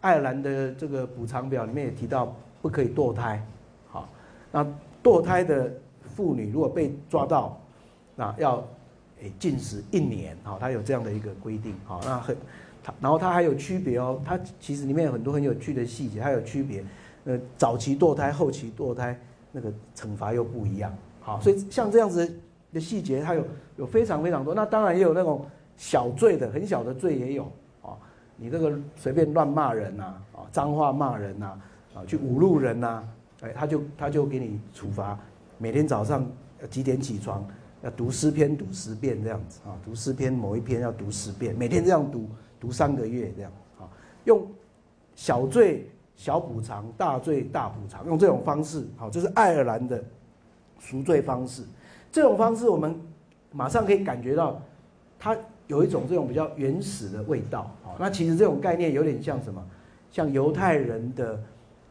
[0.00, 3.40] 爱尔兰的这个补偿表里面也提到不可以堕胎。
[3.86, 4.08] 好，
[4.50, 4.66] 那
[5.02, 5.72] 堕胎的
[6.14, 7.60] 妇女如果被抓到，
[8.16, 8.64] 那要。
[9.20, 12.36] 诶，禁食一年，好，它有这样的一个规定，好，那很，
[12.84, 16.84] 它然后它还有区别哦，它其实里面有很多很有趣的细节，它有区别。
[17.24, 19.18] 呃，早期堕胎、后期堕胎
[19.50, 20.96] 那个惩罚又不一样。
[21.20, 22.32] 好，所以像这样子
[22.72, 23.44] 的细节，它有
[23.78, 24.54] 有非常非常多。
[24.54, 25.44] 那当然也有那种
[25.76, 27.42] 小罪的，很小的罪也有
[27.82, 27.98] 啊。
[28.36, 31.46] 你这个随便乱骂人呐，啊，脏话骂人呐，
[31.92, 33.02] 啊，去侮辱人呐，
[33.40, 35.18] 哎，他就他就给你处罚，
[35.58, 36.26] 每天早上
[36.70, 37.46] 几点起床，
[37.82, 42.28] 要读诗篇读十遍这样子啊，读诗篇某一篇要读十遍，每天这样读
[42.60, 43.88] 读三个月这样啊，
[44.24, 44.46] 用
[45.14, 50.02] 小罪小补偿，大罪大补偿，用这种方式，好，这是爱尔兰的。
[50.80, 51.64] 赎罪方式，
[52.12, 52.94] 这种方式我们
[53.50, 54.62] 马上可以感觉到，
[55.18, 57.98] 它有一种这种比较原始的味道啊。
[57.98, 59.60] 那其实这种概念有点像什么？
[60.12, 61.42] 像犹太人的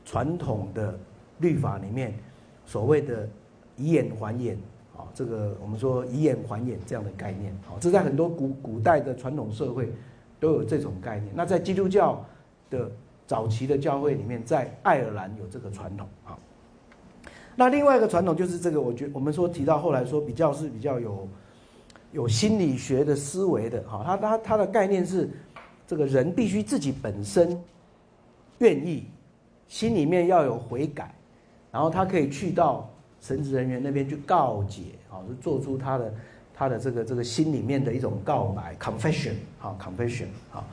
[0.06, 0.98] 传统的
[1.40, 2.14] 律法里面
[2.66, 3.28] 所谓的
[3.76, 4.58] 以眼还眼
[4.96, 9.92] 啊，这个我们说以眼还眼这样的概念啊，这在很多古古代的传统社会
[10.40, 11.32] 都有这种概念。
[11.36, 12.24] 那在基督教
[12.70, 12.92] 的
[13.26, 16.38] 早期的教会里面，在爱尔兰有这个传统啊。
[17.56, 21.28] 那另外一个传统就是这个，我觉我们说提到后来说比较是比较有
[22.12, 25.30] 有心理学的思维的哈，他他他的概念是，
[25.88, 27.60] 这个人必须自己本身
[28.60, 29.06] 愿意，
[29.68, 31.14] 心里面要有悔改，
[31.72, 36.14] 然后他可以去到神职人员那边去告解，啊，就做出他的
[36.54, 40.66] 他的这个这个心里面的一种告白，confession，好，confession，好，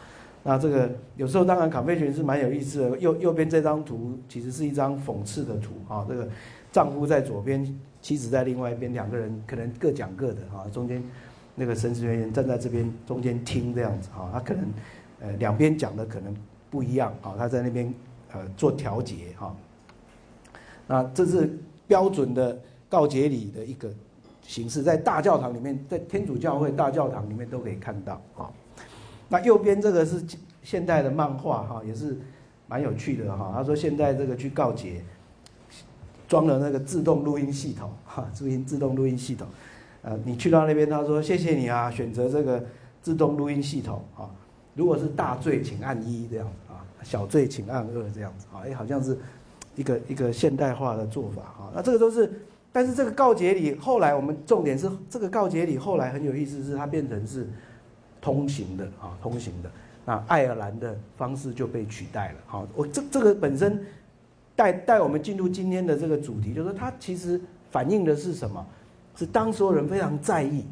[0.42, 6.28] 那这个有时候当然 confession 是蛮有意思的，右右边这张图其实是一张讽刺的图，啊，这个。
[6.72, 7.64] 丈夫在左边，
[8.02, 10.66] 妻子在另外一边，两个人可能各讲各的啊。
[10.72, 11.00] 中间
[11.54, 14.64] 那个神职人员站在这边中间听这样子哈，他可能
[15.20, 16.34] 呃两边讲的可能
[16.72, 17.94] 不一样啊，他在那边
[18.32, 19.54] 呃做调节哈。
[20.86, 23.90] 那这是标准的告解礼的一个
[24.42, 28.50] 形式，在大教堂里面，在天主教会大教堂里面都可以看到啊。
[29.28, 30.22] 那右边这个是
[30.62, 32.18] 现代的漫画哈，也是
[32.68, 33.52] 蛮有趣的哈。
[33.54, 35.02] 他说现在这个去告解。
[36.26, 39.46] 装了那个自动录音系统， 哈，录音自动录音系统，
[40.00, 42.64] 呃，你去到那边，他说谢谢你啊，选择这个
[43.02, 44.24] 自动录音系统啊。
[44.74, 48.64] 如果是大罪，请按一这样子啊，小罪请按二这样子啊。
[48.64, 49.16] 哎，好像是
[49.76, 51.72] 一个一个现代化的做法啊。
[51.74, 52.32] 那这个都是，
[52.72, 57.48] 但是这个告解礼后来我们重点是这个告解礼后来很有意思，是它变成是
[58.20, 59.70] 通行的啊，通行的。
[60.04, 62.38] 那爱尔兰的方式就被取代了。
[62.46, 63.84] 好，我这这个本身。
[64.56, 67.40] 带带我们进入今天的这个主题，就是说，它其实
[67.72, 68.64] 反映的是什么？
[69.16, 70.64] 是当所有人非常在意，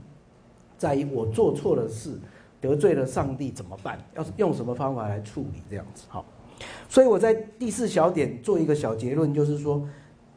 [0.79, 2.17] 在意我做错了事，
[2.61, 3.99] 得罪了上帝怎么办？
[4.15, 5.61] 要是用什么方法来处理？
[5.69, 6.25] 这样子，好。
[6.89, 9.87] 所以我在第四小点做一个小结论，就是说，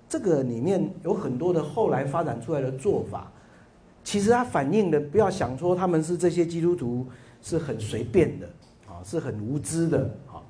[0.07, 3.31] 这个里面有很多的后来发展出来的做法，
[4.03, 7.05] 其实它反映的，不要想说他们是这些基督徒
[7.41, 8.47] 是很随便的，
[8.87, 10.41] 啊，是很无知的啊。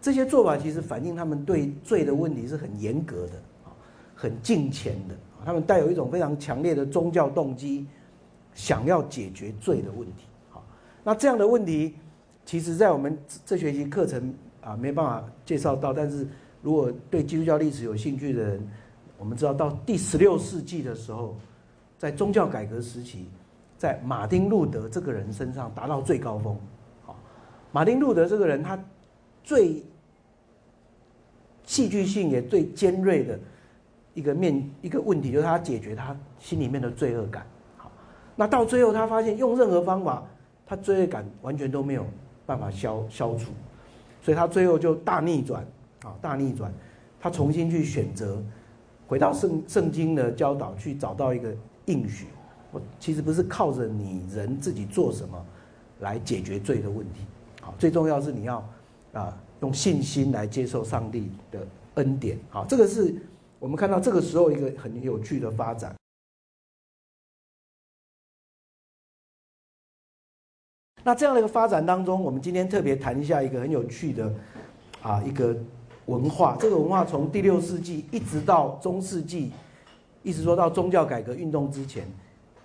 [0.00, 3.32] 这些做法其实反映他们对罪的问题是很严格的
[3.64, 3.70] 啊，
[4.14, 7.86] 很敬虔的啊，他们带有一种非常强烈的宗教动机，
[8.54, 10.62] 想要解决罪的问题啊。
[11.04, 11.94] 那这样的问题，
[12.44, 14.32] 其实在我们这学期课程
[14.68, 16.26] 啊没办法介绍到，但是
[16.62, 18.68] 如果对基督教历史有兴趣的人，
[19.18, 21.36] 我们知道到第十六世纪的时候，
[21.96, 23.26] 在宗教改革时期，
[23.76, 26.56] 在马丁路德这个人身上达到最高峰
[27.04, 27.16] 好。
[27.72, 28.78] 马丁路德这个人他。
[29.44, 29.82] 最
[31.64, 33.40] 戏剧性也最尖锐的
[34.12, 37.46] 一个面一个问题，就是他解决他心里面的罪恶感。
[37.78, 37.90] 好，
[38.36, 40.22] 那到最后他发现用任何方法，
[40.66, 42.04] 他罪恶感完全都没有
[42.44, 43.50] 办法消消除，
[44.22, 45.66] 所以他最后就大逆转
[46.02, 46.72] 啊，大逆转，
[47.20, 48.42] 他重新去选择
[49.06, 51.54] 回到圣圣经的教导去找到一个
[51.86, 52.26] 应许。
[52.70, 55.46] 我其实不是靠着你人自己做什么
[56.00, 57.20] 来解决罪的问题，
[57.60, 58.66] 好，最重要是你要。
[59.14, 63.12] 啊，用信心来接受上帝的恩典，好，这个是
[63.58, 65.96] 我们看到这个时候一个很有趣的发展。
[71.08, 74.30] 那这样的一个发展当中，我们今天特别谈一下一个很有趣的
[75.00, 75.56] 啊一个
[76.04, 76.54] 文化。
[76.60, 79.50] 这个文化从第六世纪一直到中世纪，
[80.22, 82.06] 一直说到宗教改革运动之前，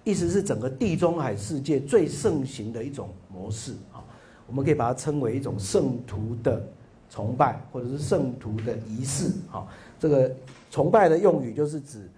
[0.04, 4.04] 一直是整个地中海世界最盛行的一种模式啊。
[4.46, 6.62] 我们可以把它称为一种圣徒的
[7.10, 9.32] 崇拜，或者是圣徒的仪式。
[9.50, 9.66] 哈，
[9.98, 10.30] 这个
[10.70, 12.12] 崇拜的用语就是指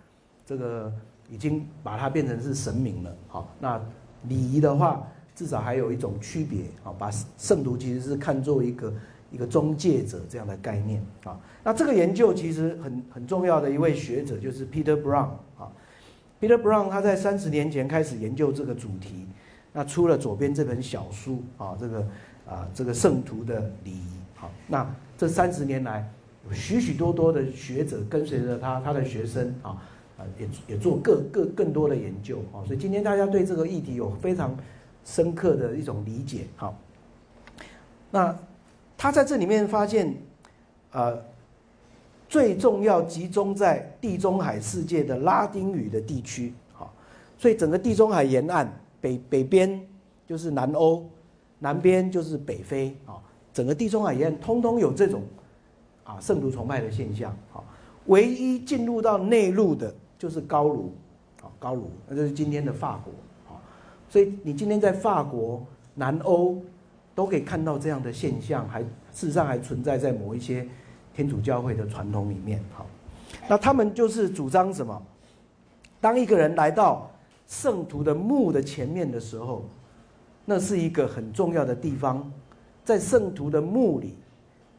[0.43, 0.91] 这个
[1.29, 3.15] 已经把它变成是神明了。
[3.27, 3.79] 好，那
[4.23, 6.61] 礼仪的话，至少还有一种区别。
[6.83, 8.93] 啊，把圣徒其实是看作一个
[9.31, 11.03] 一个中介者这样的概念。
[11.25, 15.29] 啊，那这个研究其实很很重要的一位学者就是 Peter Brown。
[15.59, 15.69] 啊
[16.41, 19.25] ，Peter Brown 他在三十年前开始研究这个主题。
[19.77, 22.07] 那出了左边这本小书啊，这个
[22.47, 24.07] 啊这个圣徒的礼仪。
[24.33, 26.09] 好，那这三十年来，
[26.47, 29.71] 有许许多多的学者跟随着他，他的学生啊
[30.17, 34.55] 啊也也做各各更多的研究啊，所以今天大家对这个议题有非常
[35.05, 36.47] 深刻的一种理解。
[36.57, 36.77] 好，
[38.11, 38.37] 那
[38.97, 40.13] 他在这里面发现，
[40.91, 41.17] 呃，
[42.27, 46.53] 最重要集中在地中海世界的拉丁语的地区。
[46.73, 46.91] 好，
[47.37, 49.79] 所以整个地中海沿岸北北边
[50.27, 51.07] 就是南欧，
[51.59, 53.21] 南边就是北非啊。
[53.53, 55.21] 整个地中海沿岸通通有这种
[56.03, 57.63] 啊圣徒崇拜的现象好，
[58.07, 60.93] 唯一进入到内陆的就是高卢
[61.41, 63.13] 啊高卢，那就是今天的法国，
[64.09, 66.61] 所以你今天在法国、南欧
[67.13, 68.87] 都可以看到这样的现象，还事
[69.27, 70.67] 实上还存在在某一些
[71.13, 72.85] 天主教会的传统里面哈。
[73.47, 75.01] 那他们就是主张什么？
[75.99, 77.09] 当一个人来到
[77.47, 79.65] 圣徒的墓的前面的时候，
[80.45, 82.31] 那是一个很重要的地方。
[82.83, 84.15] 在圣徒的墓里，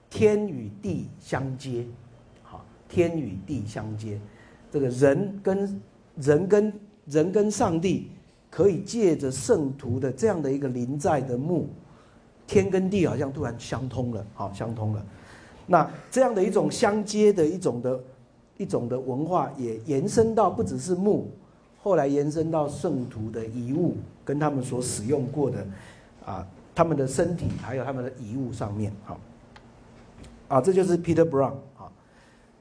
[0.08, 1.84] 天与地相接，
[2.42, 4.20] 好，天与地相接，
[4.70, 5.82] 这个人跟
[6.16, 6.72] 人跟
[7.06, 8.12] 人跟上帝
[8.56, 11.68] 可以借着圣徒的这样的一个临在的墓，
[12.46, 15.06] 天跟地好像突然相通了，好，相通了。
[15.66, 18.00] 那这样的一种相接的一种的
[18.56, 21.30] 一种的文化，也延伸到不只是墓，
[21.82, 25.66] 后来延伸到圣徒的遗物跟他们所使用过的
[26.24, 26.46] 啊。
[26.74, 29.20] 他们的身体还有他们的遗物上面，好，
[30.48, 31.92] 啊，这就是 Peter Brown 啊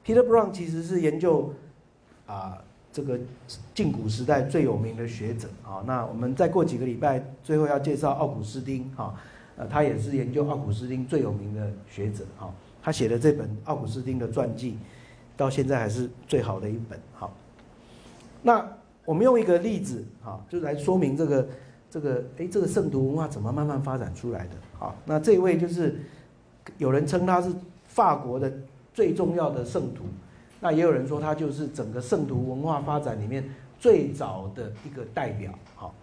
[0.04, 1.54] ，Peter Brown 其实是研究
[2.26, 2.62] 啊
[2.96, 3.20] 这个
[3.74, 5.84] 近古时代最有名的学者啊。
[5.86, 9.12] 那我们再过几个礼拜，最后要介绍奥古斯丁啊，
[9.58, 12.48] 呃，他也是研究奥古斯丁最有名的学者啊。
[12.82, 14.78] 他写的这本奥古斯丁的传记，
[15.36, 16.98] 到现在还是最好的一本。
[17.12, 17.30] 好，
[18.40, 18.66] 那
[19.04, 21.46] 我们用一个例子啊，就来说明这个。
[21.88, 24.84] 这个哎，这个圣徒文化怎么慢慢发展出来的？
[24.84, 25.98] 啊，那这位就是
[26.78, 27.48] 有人称他是
[27.86, 28.52] 法国的
[28.92, 30.04] 最重要的圣徒，
[30.60, 33.44] 那也有人说他就是整个圣徒文化发展里面
[33.78, 35.52] 最早的一个代表。
[35.74, 35.94] 好，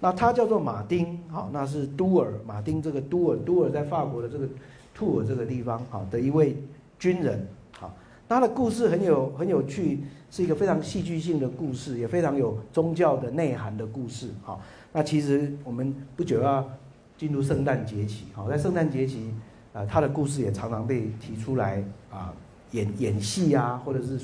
[0.00, 4.48] 那他叫做马丁，好，那是都尔，马丁这个都尔，都尔在法国的这个
[4.94, 6.56] 兔尔这个地方，好的一位
[6.98, 7.46] 军人。
[7.78, 7.94] 好，
[8.28, 14.30] 他的故事很有很有趣，是一个非常戏剧性的故事，也非常有宗教的内涵的故事。
[14.42, 14.60] 好。
[14.92, 16.68] 那其实我们不久要
[17.16, 19.32] 进入圣诞节期，好，在圣诞节期，
[19.72, 22.34] 啊，他的故事也常常被提出来啊，
[22.72, 24.18] 演演戏啊，或者是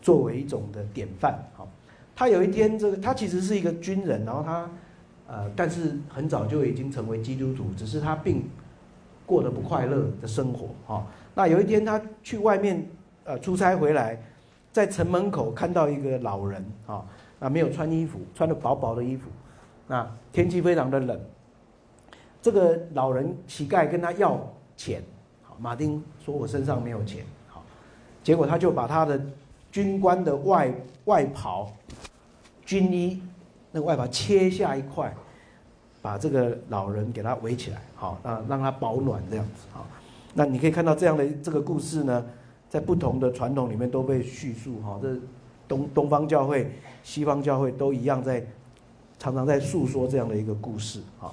[0.00, 1.68] 作为一种的典范，好。
[2.14, 4.70] 他有一天，这个他其实是一个军人，然后他，
[5.26, 8.44] 呃，但是很早就已经成为基督徒，只是他并
[9.24, 11.06] 过得不快乐的生活，哈。
[11.34, 12.86] 那有一天他去外面
[13.24, 14.20] 呃出差回来，
[14.70, 17.02] 在城门口看到一个老人，啊，
[17.38, 19.30] 啊没有穿衣服，穿的薄薄的衣服。
[19.86, 21.18] 那天气非常的冷，
[22.42, 24.38] 这个老人乞丐跟他要
[24.76, 25.02] 钱，
[25.42, 27.24] 好，马丁说我身上没有钱，
[28.22, 29.20] 结果他就把他的
[29.72, 30.72] 军官的外
[31.04, 31.70] 外袍、
[32.64, 33.22] 军衣
[33.72, 35.14] 那个外袍切下一块，
[36.02, 39.86] 把这个老人给他围起来，好，那让他保暖这样子，好，
[40.34, 42.24] 那你可以看到这样的这个故事呢，
[42.68, 45.16] 在不同的传统里面都被叙述，哈，这
[45.66, 46.70] 东东方教会、
[47.02, 48.44] 西方教会都一样在。
[49.22, 51.30] 常常在诉说这样的一个故事，哈，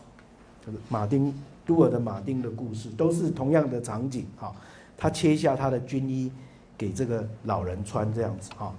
[0.60, 1.34] 就是马丁
[1.66, 4.54] 都尔的马丁的故事，都是同样的场景，哈，
[4.98, 6.30] 他切下他的军衣
[6.78, 8.74] 给这个老人穿，这样子，哈，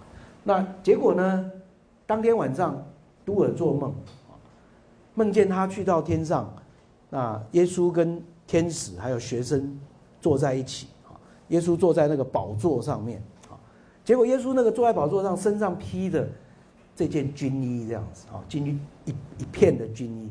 [0.44, 1.50] 那结果呢？
[2.06, 2.80] 当天晚上，
[3.24, 3.94] 都尔做梦，
[5.14, 6.50] 梦见他去到天上，
[7.10, 9.78] 那耶稣跟天使还有学生
[10.20, 11.14] 坐在一起，哈，
[11.48, 13.58] 耶稣坐在那个宝座上面，哈，
[14.04, 16.28] 结果耶稣那个坐在宝座上，身上披的。
[16.96, 20.28] 这件军衣这样子啊，军衣一一片的军衣，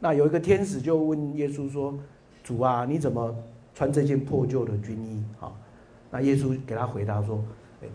[0.00, 1.94] 那有一个天使就问耶稣说
[2.42, 3.32] ：“主啊，你怎么
[3.72, 5.52] 穿这件破旧的军衣？”啊，
[6.12, 7.42] 那耶稣给他回答说：“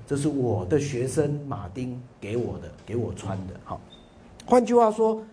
[0.05, 3.79] 这是我的学生马丁给我的，给我穿的。”好，
[4.45, 5.23] 换句话说，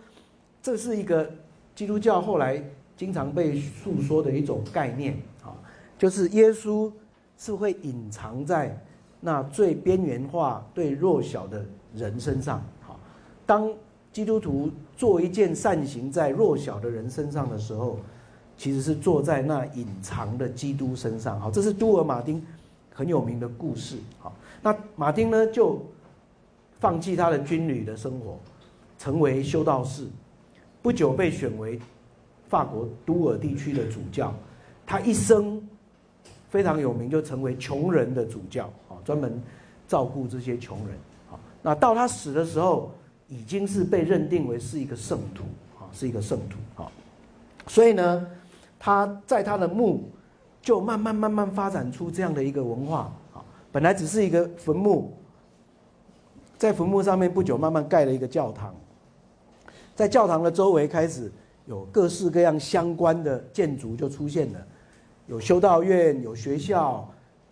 [0.62, 1.28] 这是一个
[1.74, 2.62] 基督教后来
[2.96, 5.50] 经常被诉说的一种概念啊，
[5.98, 6.92] 就是耶稣
[7.36, 8.80] 是会隐藏在
[9.20, 11.64] 那最边缘化、最弱小的。
[11.96, 12.98] 人身上，好，
[13.46, 13.72] 当
[14.12, 18.00] 基督徒做一件善行在弱小的人身上的时候，
[18.56, 22.44] 其实是坐在那隐藏的基督身上，好，这是都尔马丁
[22.94, 24.32] 很有名的故事，好，
[24.62, 25.84] 那马丁呢就
[26.78, 28.38] 放弃他的军旅的生活，
[28.96, 30.06] 成为修道士，
[30.80, 31.78] 不久被选为
[32.48, 34.32] 法国都尔地区的主教，
[34.86, 35.60] 他一生
[36.48, 39.42] 非常有名，就成为穷人的主教，啊，专门
[39.88, 40.96] 照顾这些穷人。
[41.30, 42.92] 啊那到他死的时候，
[43.26, 45.42] 已经是被认定为是一个圣徒
[45.78, 46.86] 啊，是一个圣徒啊。
[47.66, 48.26] 所以呢，
[48.78, 50.08] 他在他的墓
[50.64, 53.44] 就慢慢慢慢发展出这样的一个文化啊。
[53.70, 55.12] 本来只是一个坟墓，
[56.56, 58.74] 在坟墓上面不久慢慢盖了一个教堂，
[59.94, 61.30] 在教堂的周围开始
[61.66, 64.66] 有各式各样相关的建筑就出现了，
[65.26, 67.06] 有修道院，有学校，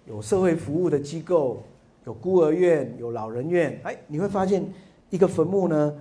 [0.06, 1.62] 有社会服务的机构，
[2.06, 3.78] 有孤儿院，有老人院。
[3.84, 4.64] 哎，你会发现
[5.10, 5.94] 一个坟墓呢，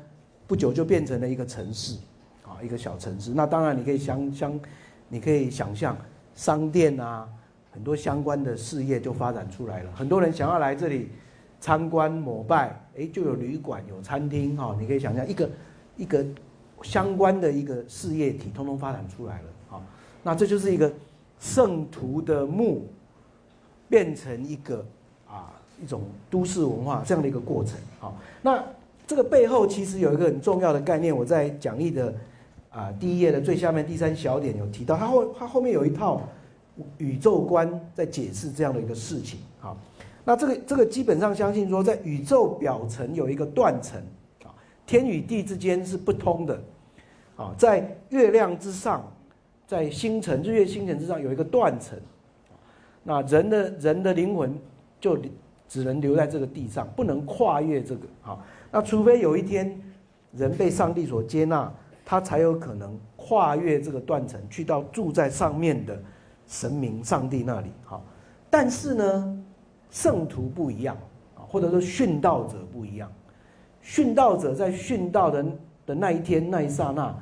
[0.48, 1.98] 不久就变成了一个城市，
[2.46, 3.32] 啊，一个小城市。
[3.32, 4.58] 那当然你可以想想，
[5.10, 5.98] 你可以想象
[6.36, 7.28] 商店啊。
[7.74, 11.08] 很多相关的事业就发展出来了，很多人想要来这里
[11.62, 15.50] 参观膜拜，哎，就有旅馆、有餐厅，哈，你可以想象一个
[15.96, 16.22] 一个
[16.84, 19.82] 相关的一个事业体，通通发展出来了，哈，
[20.22, 20.92] 那这就是一个
[21.40, 22.90] 圣徒的墓
[23.88, 24.86] 变成一个
[25.30, 28.62] 啊一种都市文化这样的一个过程，好，那
[29.08, 32.14] 这个背后其实有一个很重要的概念，我在讲义的
[32.72, 36.22] 啊第一页的最下面第三小点有提到，它后它后面有一套。
[36.98, 39.76] 宇宙观在解释这样的一个事情啊，
[40.24, 44.02] 那这个这个基本上相信说，在宇宙表层有一个断层
[44.44, 44.50] 啊，
[44.86, 46.60] 天与地之间是不通的
[47.36, 49.06] 啊，在月亮之上，
[49.68, 52.00] 在星辰日月星辰之上有一个断层，
[53.04, 54.58] 那人的人的灵魂
[55.00, 55.18] 就
[55.68, 58.40] 只能留在这个地上，不能跨越这个啊，
[58.72, 59.80] 那除非有一天
[60.32, 61.72] 人被上帝所接纳，
[62.06, 65.98] 他才有可能跨越这个断层，去到住在上面的。
[66.48, 68.04] 神明、上帝那里，好，
[68.50, 69.44] 但是呢，
[69.90, 70.98] 圣徒不一样
[71.34, 73.10] 啊，或者说殉道者不一样。
[73.82, 75.46] 殉道者在殉道的
[75.86, 77.16] 的那一天、那一刹那，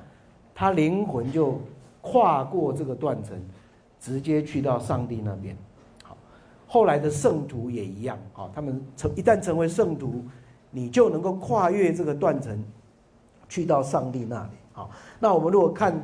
[0.55, 1.61] 他灵魂就
[2.01, 3.39] 跨过这个断层，
[3.99, 5.55] 直接去到上帝那边。
[6.03, 6.17] 好，
[6.65, 10.23] 后来的圣徒也一样啊，他们成一旦成为圣徒，
[10.71, 12.57] 你就能够跨越这个断层，
[13.47, 14.49] 去到上帝那里。
[14.79, 16.01] 好，那我们如果看。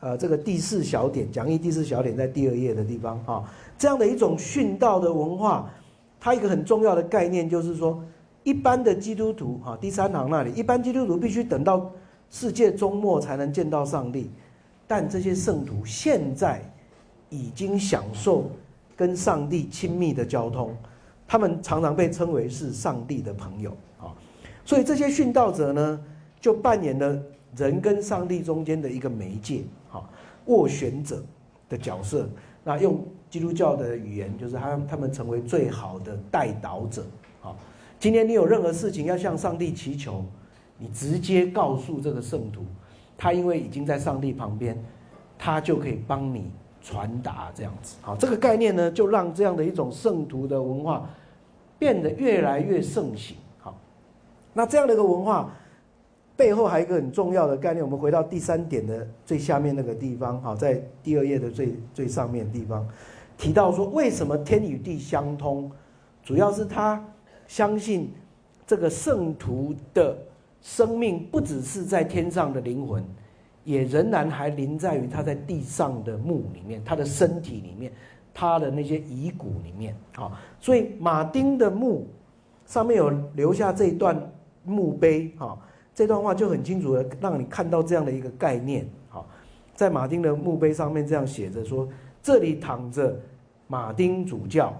[0.00, 3.44] 呃，这个第四小点讲义第四小点在第二页的地方哈，
[3.76, 5.68] 这样的一种殉道的文化，
[6.20, 8.00] 它一个很重要的概念就是说，
[8.44, 11.90] 一般的基督徒哈，第三行那里，一般基督徒必须等到
[12.30, 14.30] 世界终末才能见到上帝，
[14.86, 16.62] 但这些圣徒现在
[17.28, 18.48] 已经享受
[18.96, 20.72] 跟上帝亲密的交通，
[21.26, 24.14] 他们常常被称为是上帝的朋友啊，
[24.64, 26.00] 所以这些殉道者呢，
[26.40, 27.20] 就扮演了
[27.56, 29.62] 人跟上帝中间的一个媒介。
[29.88, 30.08] 好，
[30.46, 31.22] 斡旋者
[31.68, 32.28] 的角色，
[32.62, 37.06] 那用基督教的语言，就是他他们成为最好的带导者。
[37.40, 37.56] 好，
[37.98, 40.24] 今天你有任何事情要向上帝祈求，
[40.76, 42.64] 你直接告诉这个圣徒，
[43.16, 44.78] 他因为已经在上帝旁边，
[45.38, 46.50] 他就可以帮你
[46.82, 47.96] 传达这样子。
[48.02, 51.08] 好，这个概念呢，就让这样的一种圣徒的文化
[51.78, 53.36] 变得越来越盛行。
[53.58, 53.74] 好，
[54.52, 55.50] 那这样的一个文化。
[56.38, 62.86] 背后还有一个很重要的概念，我们回到第三点的最下面那个地方，好，在第二页的最最上面地方，
[63.36, 65.68] 提到说为什么天与地相通，
[66.22, 67.04] 主要是他
[67.48, 68.12] 相信
[68.64, 70.16] 这个圣徒的
[70.62, 73.04] 生命不只是在天上的灵魂，
[73.64, 77.92] 也仍然还临在于他在地上的墓里面，他的身体里面，
[78.32, 80.30] 他的那些遗骨里面，好，
[80.60, 82.06] 所以马丁的墓
[82.64, 84.16] 上面有留下这一段
[84.62, 85.58] 墓碑，哈。
[85.98, 89.26] 这段话就很清楚的让你看到这样的一个概念，好，
[89.74, 91.88] 在马丁的墓碑上面这样写着说：
[92.22, 93.18] 这里躺着
[93.66, 94.72] 马丁主教，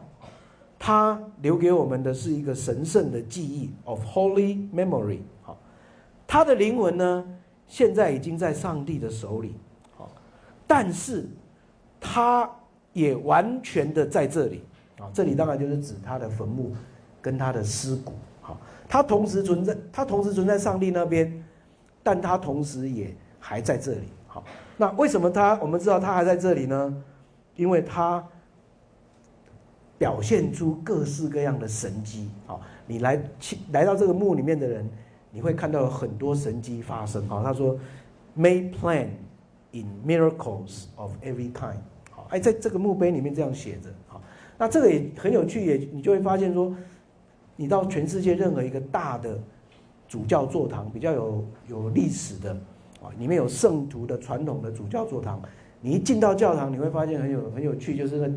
[0.78, 5.18] 他留给我们的是一个神圣的记忆 （of holy memory）。
[5.42, 5.58] 好，
[6.24, 7.24] 他的灵魂呢，
[7.66, 9.56] 现在已经在上帝的手里，
[9.96, 10.08] 好，
[10.68, 11.26] 但是
[12.00, 12.48] 他
[12.92, 14.62] 也完全的在这里，
[15.00, 16.72] 啊，这里当然就是指他的坟墓
[17.20, 18.12] 跟他的尸骨。
[18.88, 21.44] 它同时存在，它同时存在上帝那边，
[22.02, 24.08] 但它同时也还在这里。
[24.26, 24.42] 好，
[24.78, 27.04] 那为什么它我们知道它还在这里呢？
[27.54, 28.26] 因为它
[29.98, 32.30] 表现出各式各样的神迹。
[32.46, 34.88] 好，你来去来到这个墓里面的人，
[35.30, 37.28] 你会看到很多神迹发生。
[37.28, 37.78] 好，他说
[38.38, 39.08] ，May plan
[39.72, 41.76] in miracles of every kind。
[42.10, 43.90] 好，哎，在这个墓碑里面这样写着。
[44.06, 44.22] 好，
[44.56, 46.74] 那这个也很有趣，也你就会发现说。
[47.60, 49.36] 你到全世界任何一个大的
[50.06, 52.52] 主教座堂，比较有有历史的
[53.02, 55.42] 啊，里面有圣徒的传统的主教座堂，
[55.80, 58.32] 你一进到教堂，你会发现很有很有趣，就是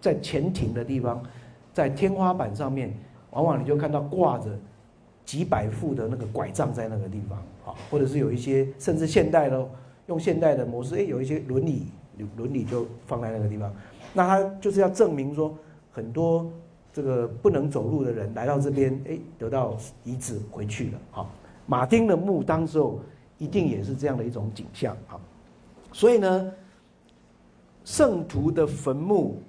[0.00, 1.20] 在前庭的地方，
[1.74, 2.96] 在天花板上面，
[3.30, 4.56] 往往你就看到挂着
[5.24, 9.68] 几百副的那个拐杖在那个地方啊，或者是有一些甚至现代的
[10.06, 11.88] 用现代的模式，哎，有一些轮椅
[12.36, 13.74] 轮椅就放在那个地方，
[14.14, 15.52] 那他就是要证明说
[15.90, 16.48] 很多。
[16.98, 20.98] 这个不能走路的人来到这边，哎，得到遗址回去了。
[21.12, 21.30] 好，
[21.64, 22.98] 马丁的墓当时候
[23.38, 24.96] 一定也是这样的一种景象。
[25.06, 25.20] 好，
[25.92, 26.52] 所以呢，
[27.84, 29.40] 圣徒的坟墓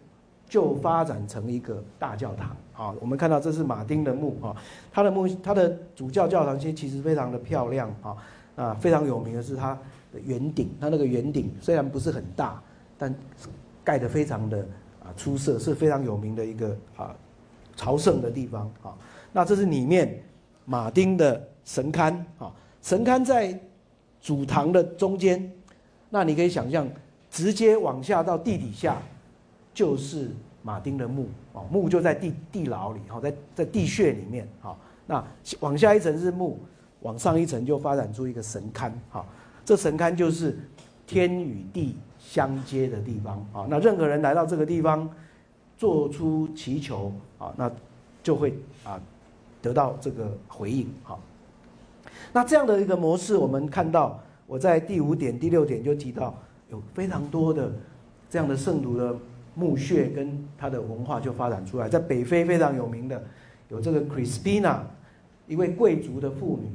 [0.47, 2.55] 就发展成一个大教堂。
[2.73, 4.55] 啊，我们看到这是马丁的墓啊，
[4.91, 8.15] 他的墓，他的主教教堂其实其实非常的漂亮啊，
[8.57, 9.73] 啊，非常有名的是他
[10.13, 12.61] 的圆顶，他那个圆顶虽然不是很大，
[12.95, 13.11] 但
[13.83, 14.59] 盖得非常的
[15.03, 17.15] 啊出色，是非常有名的一个啊
[17.79, 18.91] 朝圣的地方啊。
[19.31, 20.21] 那这是里面
[20.65, 22.51] 马丁的神龛啊，
[22.81, 23.57] 神龛在
[24.19, 25.49] 主堂的中间，
[26.09, 26.85] 那你可以想象，
[27.31, 29.01] 直接往下到地底下
[29.73, 30.29] 就是。
[30.61, 34.77] 马丁的墓哦，墓就在地地牢里，哈，在在地穴里面，哈。
[35.07, 35.25] 那
[35.61, 36.59] 往下一层是墓，
[36.99, 39.25] 往上一层就发展出一个神龛，哈。
[39.63, 40.59] 这神龛就是
[41.07, 43.67] 天与地相接的地方，啊。
[43.69, 45.09] 那任何人来到这个地方，
[45.79, 47.71] 做出祈求，啊，那
[48.21, 48.53] 就会
[48.83, 49.01] 啊
[49.61, 51.17] 得到这个回应，哈。
[52.31, 56.35] 那这样的一个模式，我们看到我在第五点、第六点就提到，
[56.69, 57.71] 有非常多的
[58.29, 59.15] 这样的圣徒的。
[59.55, 63.21] 墓穴跟他的文化就发展出来，在北非非常有名的
[63.67, 64.77] 有这个 Crispina，
[65.47, 66.69] 一位贵族的妇女，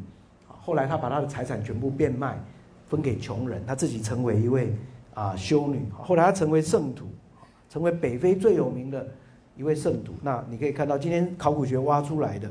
[0.46, 2.38] 后来她把她的财产全部变卖，
[2.86, 4.76] 分给穷人，她自己成为一位
[5.14, 7.06] 啊修女，后来她成为圣徒，
[7.74, 9.04] 成为北非最有名的
[9.56, 10.12] 一位圣徒。
[10.22, 12.48] 那你可以看到今天考古学挖出来的，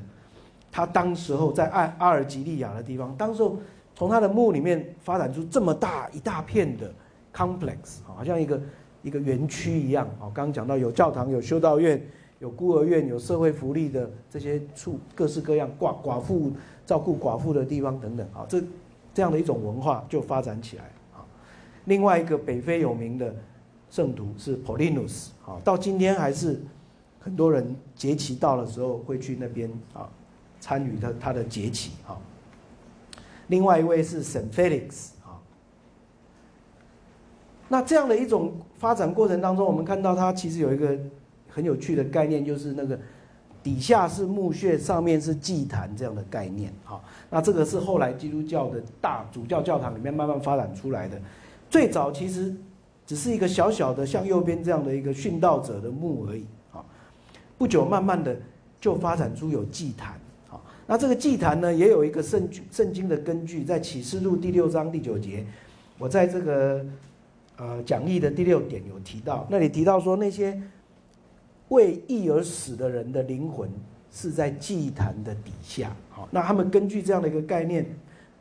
[0.70, 3.58] 他当时候在阿阿尔及利亚的地方，当时候
[3.96, 6.94] 从他的墓里面发展出这么大一大片的
[7.34, 8.62] complex，好像一个。
[9.04, 12.02] 一个园区一样，啊，刚刚讲到有教堂、有修道院、
[12.40, 16.54] 有孤儿院、有社会福利的这些处，各式各样寡寡妇
[16.86, 18.64] 照顾寡妇的地方等等，啊，这
[19.14, 21.20] 这样的一种文化就发展起来，啊，
[21.84, 23.36] 另外一个北非有名的
[23.94, 26.60] 圣徒是 Paulinus，啊，到今天还是
[27.20, 30.10] 很多人节期到的时候会去那边啊
[30.60, 32.18] 参与他他的节期，啊，
[33.50, 35.38] 另外一位是 Saint Felix 啊。
[37.70, 40.98] 那这样的一种发展过程当中，我们看到它其实有一个
[41.48, 43.00] 很有趣的概念，就是那个
[43.62, 46.74] 底下是墓穴，上面是祭坛这样的概念。
[46.84, 51.22] 哈，那这个是后来基督教的大主教教堂里面慢慢发展出来的。
[51.70, 52.56] 最早其实
[53.06, 56.46] 只是一个小小的，像右边这样的一个殉道者的墓而已。
[56.72, 56.84] 啊，
[57.58, 58.38] 不久慢慢的
[58.80, 60.20] 就发展出有祭坛。
[60.50, 65.46] 啊，那这个祭坛呢，也有一个圣圣经的根据，在启示录第六章第九节，
[65.98, 66.86] 我在这个。
[67.56, 70.60] 呃，讲义的第六点有提到，那里提到说，那些
[71.68, 73.70] 为义而死的人的灵魂
[74.12, 75.96] 是在祭坛的底下。
[76.10, 77.86] 好，那他们根据这样的一个概念，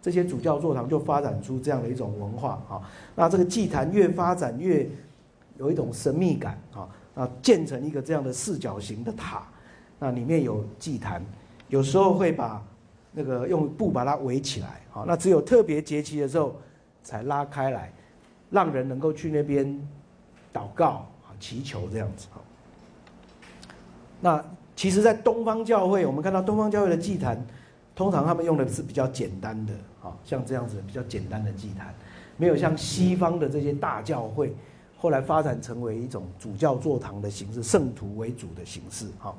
[0.03, 2.61] 这些主教座堂就发展出这样的一种文化。
[2.69, 2.83] 哈，
[3.15, 4.87] 那这个祭坛越发展越
[5.57, 6.59] 有一种神秘感。
[6.75, 9.47] 啊，那建成一个这样的四角形的塔，
[9.99, 11.25] 那里面有祭坛，
[11.69, 12.63] 有时候会把
[13.13, 14.81] 那个用布把它围起来。
[14.91, 16.57] 好，那只有特别节期的时候
[17.03, 17.91] 才拉开来。
[18.51, 19.67] 让人能够去那边
[20.53, 22.37] 祷告啊，祈求这样子啊。
[24.21, 24.45] 那
[24.77, 27.43] 其实，在东方教会，我们看到东方教会的祭坛，
[27.95, 29.73] 通常他们用的是比较简单的
[30.03, 31.95] 啊，像这样子比较简单的祭坛，
[32.37, 34.55] 没有像西方的这些大教会，
[34.97, 39.35] 后来发展成为一种主教座堂的形式，圣徒为主的形式哈。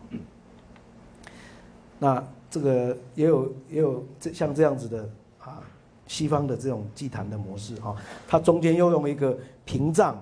[2.00, 5.62] 那这个也有也有这像这样子的啊。
[6.06, 7.96] 西方的这种祭坛的模式，哈，
[8.28, 10.22] 它中间又用一个屏障，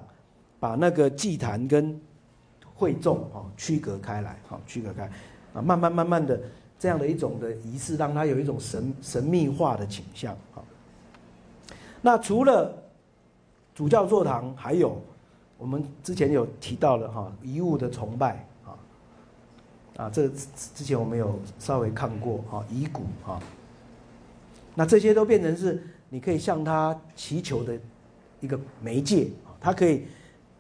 [0.60, 2.00] 把那个祭坛跟
[2.76, 5.06] 会众，哈，区隔开来，哈，区隔开，
[5.56, 6.40] 啊，慢慢慢慢的
[6.82, 10.66] 这样的一种的仪式，让它有一种神神秘化的倾向，啊。
[12.02, 12.76] 那除了
[13.76, 15.00] 主教座堂，还有
[15.60, 18.74] 我们之前有提到的，哈，遗物的崇拜，啊，
[19.96, 20.28] 啊，这
[20.74, 23.40] 之前我们有稍微看过，哈，遗骨，哈。
[24.74, 27.80] 那这些都变成是你可以向他祈求的
[28.40, 30.08] 一个媒介啊，它可以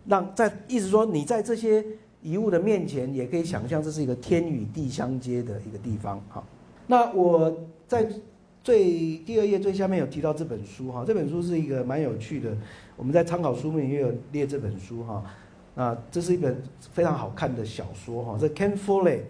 [0.05, 1.83] 让在意思说你在这些
[2.21, 6.43] 遗物的面前，也可以想象这是一个天与地相接的一个地方哈。
[6.87, 7.55] 那我
[7.87, 8.07] 在
[8.63, 12.55] 最第二页最下面有提到这本书哈，这本书是一个蛮有趣的，
[12.95, 15.23] 我们在参考书目也有列这本书哈。
[15.75, 19.21] 啊，这是一本非常好看的小说哈，这 Ken Follett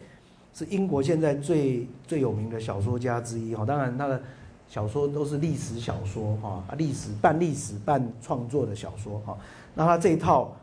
[0.53, 4.21] 是英国现在最最有名的小说家之一哈，当然他的。
[4.67, 9.37] 小说都是历史小说哈，啊，历史半历史半创作的小说哈。
[9.75, 10.55] 那他这一套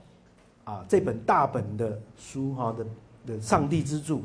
[0.68, 2.86] 啊，这本大本的书哈的
[3.26, 4.18] 的上帝之著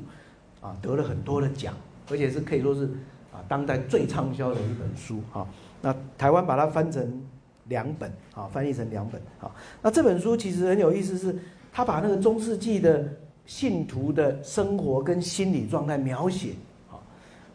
[0.59, 1.73] 啊，得了很多的奖，
[2.09, 2.85] 而且是可以说是
[3.31, 5.47] 啊当代最畅销的一本书哈。
[5.81, 7.23] 那台湾把它翻成
[7.69, 9.49] 两本啊，翻译成两本啊。
[9.81, 11.39] 那这本书其实很有意思，是
[11.71, 13.07] 他把那个中世纪的
[13.45, 16.55] 信徒的生活跟心理状态描写
[16.91, 16.99] 啊。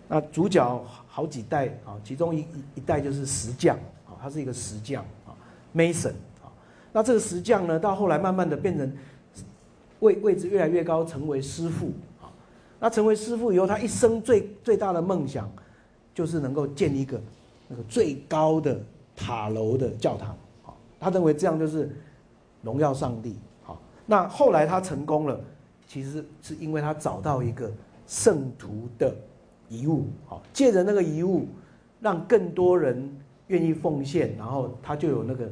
[0.09, 0.83] 那主角。
[1.11, 3.77] 好几代啊，其中一一代就是石匠
[4.07, 5.35] 啊，他是一个石匠啊
[5.75, 6.13] ，Mason。
[6.99, 8.93] 那这个石匠呢，到后来慢慢的变成
[10.01, 12.27] 位位置越来越高，成为师傅啊。
[12.81, 15.49] 那成为师傅以后，他一生最最大的梦想
[16.13, 17.21] 就是能够建一个
[17.69, 18.81] 那个最高的
[19.15, 20.31] 塔楼的教堂
[20.67, 20.75] 啊。
[20.99, 21.89] 他认为这样就是
[22.63, 25.41] 荣耀上帝好，那后来他成功了，
[25.87, 27.71] 其实是因为他找到一个
[28.09, 29.15] 圣徒的
[29.69, 31.47] 遗物好，借着那个遗物，
[32.01, 33.09] 让更多人
[33.47, 35.49] 愿意奉献，然后他就有那个。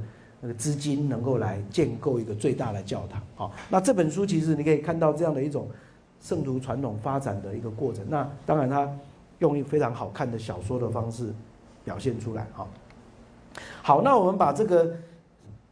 [0.47, 5.69] 那个资金能够来建构一个最大的教堂，好，那这本书其实你可以看到这样的一种
[6.21, 8.07] 圣徒传统发展的一个过程。
[8.09, 8.89] 那当然，他
[9.41, 11.35] 用一非常好看的小说的方式
[11.85, 12.69] 表现出来，好。
[13.83, 14.95] 好，那我们把这个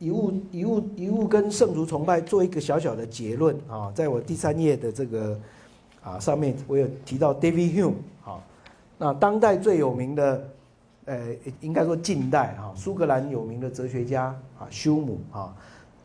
[0.01, 5.39] 遗物、遗物、遗物跟圣徒崇拜做一个小小的结论啊，在我第三页的这个
[6.03, 8.43] 啊上面，我有提到 David Hume，好，
[8.99, 10.49] 那当代最有名的。
[11.07, 15.55] 呃，应该说近代哈，苏格兰有名的哲学家啊，休姆啊，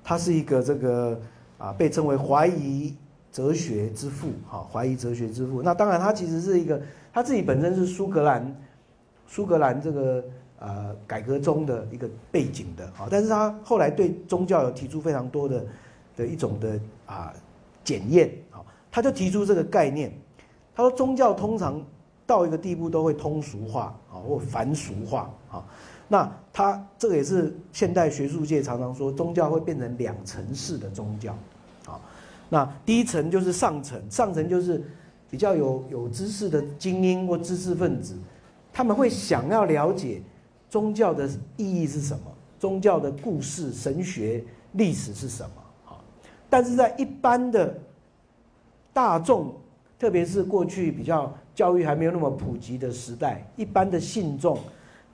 [0.03, 1.17] 他是一个这个
[1.57, 2.93] 啊，被称为怀疑
[3.31, 5.63] 哲学之父哈，怀疑哲学之父。
[5.63, 6.81] 那当然，他其实是一个
[7.13, 8.55] 他自己本身是苏格兰
[9.25, 10.21] 苏格兰这个
[10.59, 15.65] 呃改革中的一个背景的啊，但是他后来对宗教有提出非常多的
[16.17, 17.33] 的一种的啊
[17.85, 18.59] 检验啊，
[18.91, 20.11] 他就提出这个概念，
[20.75, 21.81] 他说宗教通常。
[22.29, 25.65] 到一个地步都会通俗化啊，或繁俗化啊。
[26.07, 31.35] 那他这个也是现代学术界常常说，宗教会变成两层式的宗教
[31.87, 31.99] 啊。
[32.47, 34.83] 那第一层就是上层，上层就是
[35.27, 38.15] 比较有有知识的精英或知识分子，
[38.71, 40.21] 他们会想要了解
[40.69, 41.27] 宗教的
[41.57, 42.21] 意义是什么，
[42.59, 45.97] 宗教的故事、神学、历史是什么啊。
[46.47, 47.75] 但是在一般的
[48.93, 49.51] 大众，
[49.99, 51.31] 特别是过去比较。
[51.55, 54.57] 教育还没有那么普及的时代，一般的信众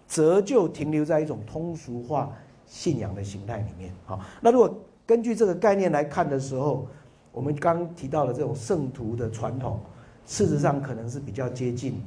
[0.07, 2.31] 则就停留在一种通俗化
[2.67, 3.91] 信仰的形态里面。
[4.05, 4.71] 好，那如果
[5.07, 6.85] 根据这个概念来看的时候，
[7.31, 9.79] 我们刚提到的这种圣徒的传统，
[10.27, 11.99] 事实上可能是比较接近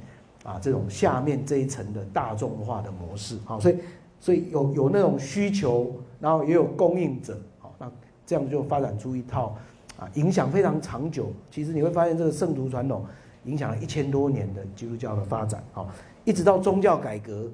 [0.45, 3.37] 啊这种下面这一层的大众化的模式。
[3.45, 3.79] 好，所以
[4.21, 7.37] 所以有有那种需求，然后也有供应者。
[7.59, 7.91] 好，那
[8.25, 9.57] 这样就发展出一套
[9.99, 11.31] 啊影响非常长久。
[11.51, 13.05] 其实你会发现这个圣徒传统。
[13.45, 15.89] 影响了一千多年的基督教的发展，好，
[16.25, 17.49] 一直到宗教改革，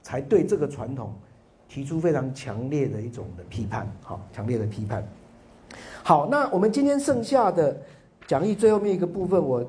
[0.00, 1.12] 才对这个传统
[1.68, 5.06] 提出非常强烈的一种的批判，好，强烈的批判。
[6.02, 7.76] 好，那我们今天剩下的
[8.26, 9.62] 讲义最后面一个部分，我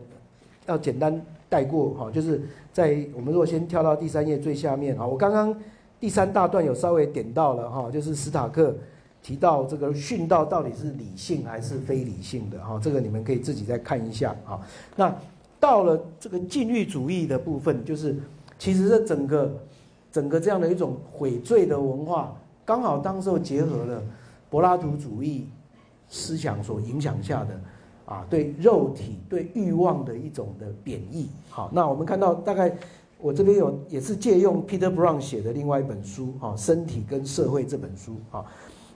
[0.67, 1.19] 要简单
[1.49, 5.53] 带过，哈，就是在我们如果先跳到第三页最下面，哈，我刚刚
[5.99, 8.73] 第三大段有稍微点到了，哈，就是史塔克
[9.25, 14.61] 提到这个殉道到底是理性还是非理性的，哈，这个你们可以自己再看一下，啊，
[14.95, 15.11] 那。
[15.57, 18.15] 到了这个禁欲主义的部分，就是
[18.59, 19.51] 其实这整个
[20.11, 24.03] 整个这样的一种悔罪的文化，刚好当时候结合了
[24.47, 25.47] 柏拉图主义
[26.07, 27.59] 思想所影响下的
[28.05, 31.29] 啊，对肉体、对欲望的一种的贬义。
[31.49, 32.71] 好，那我们看到大概
[33.17, 38.41] 我这边有也是借用 Peter Brown 写的另外一本书啊，《身体跟社会》这本书啊，《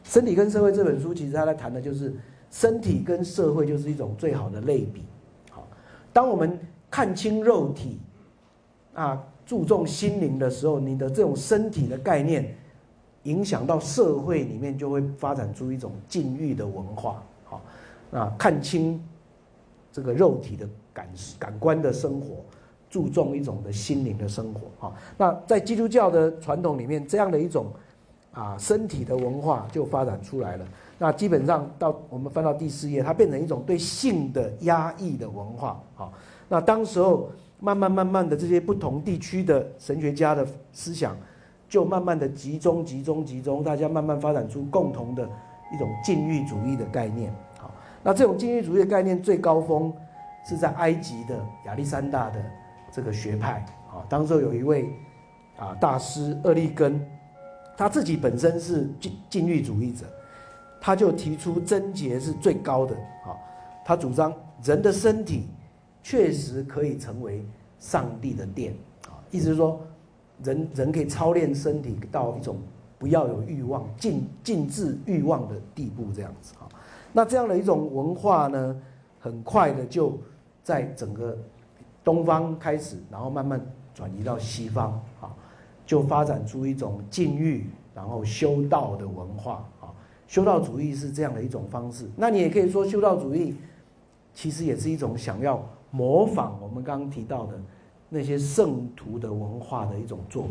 [0.10, 2.12] 身体跟社会》这本书其实他在谈的就是
[2.49, 5.03] 身体跟社会就是一种最好的类比。
[5.51, 5.68] 好
[6.12, 7.99] 当我们看清肉体，
[8.95, 12.57] 啊，注重心灵的时候，你的这种身体的概念，
[13.24, 17.24] 影响到社会里面，就会发展出一种禁欲的文化。
[17.43, 17.62] 好，
[18.10, 18.99] 那，看清
[19.91, 21.07] 这个肉体的感
[21.38, 22.38] 感官的生活，
[22.89, 24.62] 注重一种的心灵的生活。
[24.80, 27.68] 好，那在基督教的传统里面，这样的一种
[28.39, 30.65] 啊身体的文化就发展出来了。
[30.97, 35.81] 那基本上到我们翻到第四页，它变成一种对性的压抑的文化。
[35.93, 36.13] 好，
[36.47, 37.29] 那当时候
[37.59, 41.17] 慢慢慢慢的这些不同地区的神学家的思想，
[41.67, 45.27] 就慢慢的集中集中集中，大家慢慢发展出共同的
[45.73, 47.33] 一种禁欲主义的概念。
[47.57, 47.69] 好，
[48.01, 49.93] 那这种禁欲主义的概念最高峰
[50.45, 52.41] 是在埃及的亚历山大的
[52.91, 53.65] 这个学派。
[53.89, 54.89] 啊，当时候有一位
[55.57, 57.05] 啊大师厄利根，
[57.80, 60.05] 他自己本身是禁禁欲主义者。
[60.82, 62.93] 他就提出贞洁是最高的
[63.25, 63.36] 啊，
[63.86, 65.47] 他主张人的身体
[66.01, 67.45] 确实可以成为
[67.80, 68.73] 上帝的殿
[69.05, 69.80] 啊，意思是说
[70.41, 72.57] 人人可以操练身体到一种
[72.97, 76.67] 不要有欲望、禁禁制欲望的地步，这样子啊。
[77.11, 78.82] 那这样的一种文化呢，
[79.19, 80.17] 很快的就
[80.63, 81.38] 在整个
[82.05, 83.59] 东方开始，然后慢慢
[83.93, 84.97] 转移到西方，
[85.89, 87.65] 就发展出一种禁欲
[87.95, 89.89] 然后修道的文化啊。
[90.27, 93.55] 修道主义是这样的一种方式，那你也可以说，修道主义
[94.31, 97.59] 其实也是一种想要模仿我们刚刚提到的
[98.07, 100.49] 那些圣徒的文化的一种做法。